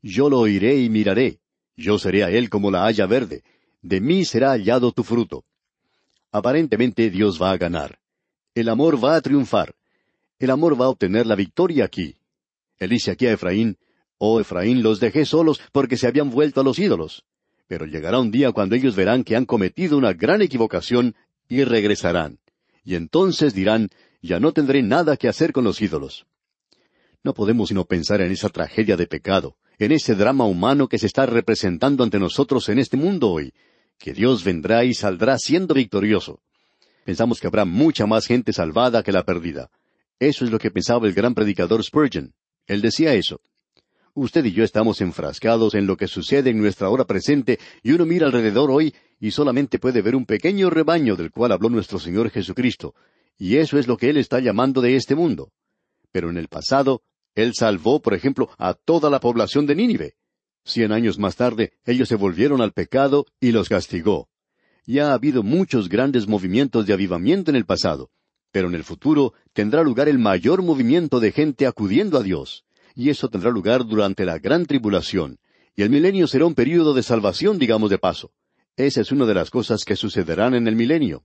Yo 0.00 0.30
lo 0.30 0.38
oiré 0.38 0.76
y 0.76 0.88
miraré. 0.88 1.40
Yo 1.76 1.98
seré 1.98 2.24
a 2.24 2.30
él 2.30 2.50
como 2.50 2.70
la 2.70 2.86
haya 2.86 3.06
verde. 3.06 3.42
De 3.80 4.00
mí 4.00 4.24
será 4.24 4.50
hallado 4.50 4.92
tu 4.92 5.02
fruto. 5.02 5.44
Aparentemente 6.30 7.10
Dios 7.10 7.40
va 7.40 7.50
a 7.50 7.56
ganar. 7.56 7.98
El 8.54 8.68
amor 8.68 9.02
va 9.02 9.16
a 9.16 9.20
triunfar. 9.20 9.74
El 10.42 10.50
amor 10.50 10.78
va 10.78 10.86
a 10.86 10.88
obtener 10.88 11.24
la 11.24 11.36
victoria 11.36 11.84
aquí. 11.84 12.16
Él 12.80 12.90
dice 12.90 13.12
aquí 13.12 13.28
a 13.28 13.32
Efraín, 13.32 13.78
Oh 14.18 14.40
Efraín, 14.40 14.82
los 14.82 14.98
dejé 14.98 15.24
solos 15.24 15.60
porque 15.70 15.96
se 15.96 16.08
habían 16.08 16.30
vuelto 16.30 16.60
a 16.60 16.64
los 16.64 16.80
ídolos. 16.80 17.24
Pero 17.68 17.86
llegará 17.86 18.18
un 18.18 18.32
día 18.32 18.50
cuando 18.50 18.74
ellos 18.74 18.96
verán 18.96 19.22
que 19.22 19.36
han 19.36 19.44
cometido 19.44 19.96
una 19.96 20.14
gran 20.14 20.42
equivocación 20.42 21.14
y 21.48 21.62
regresarán. 21.62 22.40
Y 22.82 22.96
entonces 22.96 23.54
dirán, 23.54 23.90
ya 24.20 24.40
no 24.40 24.50
tendré 24.50 24.82
nada 24.82 25.16
que 25.16 25.28
hacer 25.28 25.52
con 25.52 25.62
los 25.62 25.80
ídolos. 25.80 26.26
No 27.22 27.34
podemos 27.34 27.68
sino 27.68 27.84
pensar 27.84 28.20
en 28.20 28.32
esa 28.32 28.48
tragedia 28.48 28.96
de 28.96 29.06
pecado, 29.06 29.54
en 29.78 29.92
ese 29.92 30.16
drama 30.16 30.44
humano 30.44 30.88
que 30.88 30.98
se 30.98 31.06
está 31.06 31.24
representando 31.24 32.02
ante 32.02 32.18
nosotros 32.18 32.68
en 32.68 32.80
este 32.80 32.96
mundo 32.96 33.30
hoy, 33.30 33.54
que 33.96 34.12
Dios 34.12 34.42
vendrá 34.42 34.84
y 34.84 34.92
saldrá 34.92 35.38
siendo 35.38 35.72
victorioso. 35.72 36.40
Pensamos 37.04 37.38
que 37.38 37.46
habrá 37.46 37.64
mucha 37.64 38.06
más 38.06 38.26
gente 38.26 38.52
salvada 38.52 39.04
que 39.04 39.12
la 39.12 39.22
perdida. 39.22 39.70
Eso 40.18 40.44
es 40.44 40.50
lo 40.50 40.58
que 40.58 40.70
pensaba 40.70 41.06
el 41.06 41.14
gran 41.14 41.34
predicador 41.34 41.82
Spurgeon. 41.82 42.34
Él 42.66 42.80
decía 42.80 43.14
eso. 43.14 43.40
Usted 44.14 44.44
y 44.44 44.52
yo 44.52 44.62
estamos 44.62 45.00
enfrascados 45.00 45.74
en 45.74 45.86
lo 45.86 45.96
que 45.96 46.06
sucede 46.06 46.50
en 46.50 46.58
nuestra 46.58 46.90
hora 46.90 47.06
presente 47.06 47.58
y 47.82 47.92
uno 47.92 48.04
mira 48.04 48.26
alrededor 48.26 48.70
hoy 48.70 48.94
y 49.18 49.30
solamente 49.30 49.78
puede 49.78 50.02
ver 50.02 50.14
un 50.14 50.26
pequeño 50.26 50.68
rebaño 50.68 51.16
del 51.16 51.30
cual 51.30 51.52
habló 51.52 51.70
nuestro 51.70 51.98
Señor 51.98 52.30
Jesucristo. 52.30 52.94
Y 53.38 53.56
eso 53.56 53.78
es 53.78 53.86
lo 53.86 53.96
que 53.96 54.10
Él 54.10 54.18
está 54.18 54.40
llamando 54.40 54.80
de 54.80 54.96
este 54.96 55.14
mundo. 55.14 55.52
Pero 56.12 56.28
en 56.28 56.36
el 56.36 56.48
pasado 56.48 57.02
él 57.34 57.54
salvó, 57.54 58.00
por 58.00 58.14
ejemplo, 58.14 58.50
a 58.58 58.74
toda 58.74 59.08
la 59.10 59.20
población 59.20 59.66
de 59.66 59.74
Nínive. 59.74 60.14
Cien 60.64 60.92
años 60.92 61.18
más 61.18 61.36
tarde, 61.36 61.72
ellos 61.84 62.08
se 62.08 62.16
volvieron 62.16 62.60
al 62.60 62.72
pecado 62.72 63.26
y 63.40 63.52
los 63.52 63.68
castigó. 63.68 64.28
Ya 64.86 65.10
ha 65.10 65.14
habido 65.14 65.42
muchos 65.42 65.88
grandes 65.88 66.26
movimientos 66.26 66.86
de 66.86 66.92
avivamiento 66.92 67.50
en 67.50 67.56
el 67.56 67.64
pasado, 67.64 68.10
pero 68.52 68.68
en 68.68 68.74
el 68.74 68.84
futuro 68.84 69.34
tendrá 69.52 69.82
lugar 69.82 70.08
el 70.08 70.18
mayor 70.18 70.62
movimiento 70.62 71.18
de 71.18 71.32
gente 71.32 71.66
acudiendo 71.66 72.18
a 72.18 72.22
Dios, 72.22 72.64
y 72.94 73.10
eso 73.10 73.28
tendrá 73.28 73.50
lugar 73.50 73.84
durante 73.86 74.24
la 74.24 74.38
gran 74.38 74.66
tribulación, 74.66 75.38
y 75.74 75.82
el 75.82 75.90
milenio 75.90 76.26
será 76.26 76.46
un 76.46 76.54
período 76.54 76.94
de 76.94 77.02
salvación, 77.02 77.58
digamos 77.58 77.90
de 77.90 77.98
paso. 77.98 78.30
Esa 78.76 79.00
es 79.00 79.10
una 79.10 79.26
de 79.26 79.34
las 79.34 79.50
cosas 79.50 79.84
que 79.84 79.96
sucederán 79.96 80.54
en 80.54 80.68
el 80.68 80.76
milenio. 80.76 81.24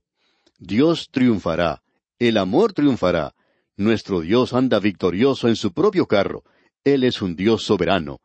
Dios 0.58 1.08
triunfará, 1.10 1.82
el 2.18 2.36
amor 2.36 2.72
triunfará, 2.72 3.34
nuestro 3.78 4.22
Dios 4.22 4.54
anda 4.54 4.80
victorioso 4.80 5.46
en 5.46 5.54
su 5.54 5.72
propio 5.72 6.06
carro. 6.06 6.42
Él 6.82 7.04
es 7.04 7.22
un 7.22 7.36
Dios 7.36 7.62
soberano. 7.62 8.20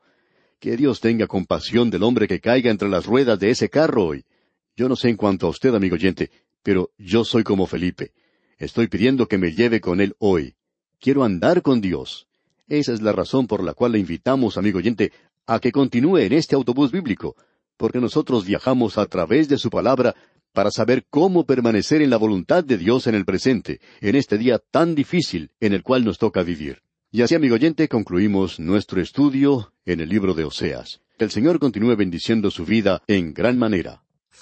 Que 0.60 0.76
Dios 0.76 1.00
tenga 1.00 1.28
compasión 1.28 1.92
del 1.92 2.02
hombre 2.02 2.28
que 2.28 2.40
caiga 2.40 2.72
entre 2.72 2.90
las 2.90 3.06
ruedas 3.06 3.38
de 3.38 3.52
ese 3.52 3.70
carro 3.70 4.06
hoy. 4.06 4.26
Yo 4.76 4.90
no 4.90 4.96
sé 4.96 5.10
en 5.10 5.16
cuanto 5.16 5.46
a 5.46 5.52
usted, 5.52 5.76
amigo 5.76 5.94
oyente, 5.94 6.32
pero 6.64 6.90
yo 6.98 7.24
soy 7.24 7.44
como 7.44 7.68
Felipe. 7.68 8.14
Estoy 8.64 8.88
pidiendo 8.88 9.28
que 9.28 9.38
me 9.38 9.52
lleve 9.52 9.82
con 9.82 10.00
él 10.00 10.16
hoy. 10.20 10.56
Quiero 11.02 11.26
andar 11.26 11.62
con 11.62 11.82
Dios. 11.82 12.28
Esa 12.70 12.94
es 12.94 13.02
la 13.02 13.12
razón 13.12 13.46
por 13.46 13.62
la 13.62 13.74
cual 13.74 13.92
le 13.92 14.00
invitamos, 14.00 14.58
amigo 14.58 14.78
oyente, 14.78 15.12
a 15.46 15.60
que 15.60 15.74
continúe 15.74 16.20
en 16.20 16.32
este 16.32 16.56
autobús 16.56 16.90
bíblico, 16.90 17.36
porque 17.76 18.00
nosotros 18.00 18.46
viajamos 18.46 18.98
a 18.98 19.06
través 19.08 19.50
de 19.50 19.58
su 19.58 19.70
palabra 19.70 20.16
para 20.54 20.72
saber 20.72 21.06
cómo 21.10 21.46
permanecer 21.46 22.02
en 22.02 22.10
la 22.10 22.16
voluntad 22.16 22.64
de 22.64 22.78
Dios 22.78 23.06
en 23.08 23.16
el 23.16 23.26
presente, 23.26 23.82
en 24.00 24.16
este 24.16 24.38
día 24.38 24.60
tan 24.72 24.96
difícil 24.96 25.52
en 25.60 25.74
el 25.74 25.84
cual 25.84 26.06
nos 26.06 26.18
toca 26.18 26.42
vivir. 26.42 26.84
Y 27.12 27.22
así, 27.22 27.36
amigo 27.36 27.56
oyente, 27.56 27.90
concluimos 27.90 28.62
nuestro 28.62 29.02
estudio 29.02 29.74
en 29.86 30.00
el 30.00 30.08
libro 30.08 30.36
de 30.36 30.46
Oseas. 30.46 31.02
Que 31.18 31.26
el 31.26 31.32
Señor 31.32 31.60
continúe 31.60 31.98
bendiciendo 31.98 32.50
su 32.50 32.64
vida 32.64 33.02
en 33.08 33.34
gran 33.34 33.58
manera. 33.58 34.03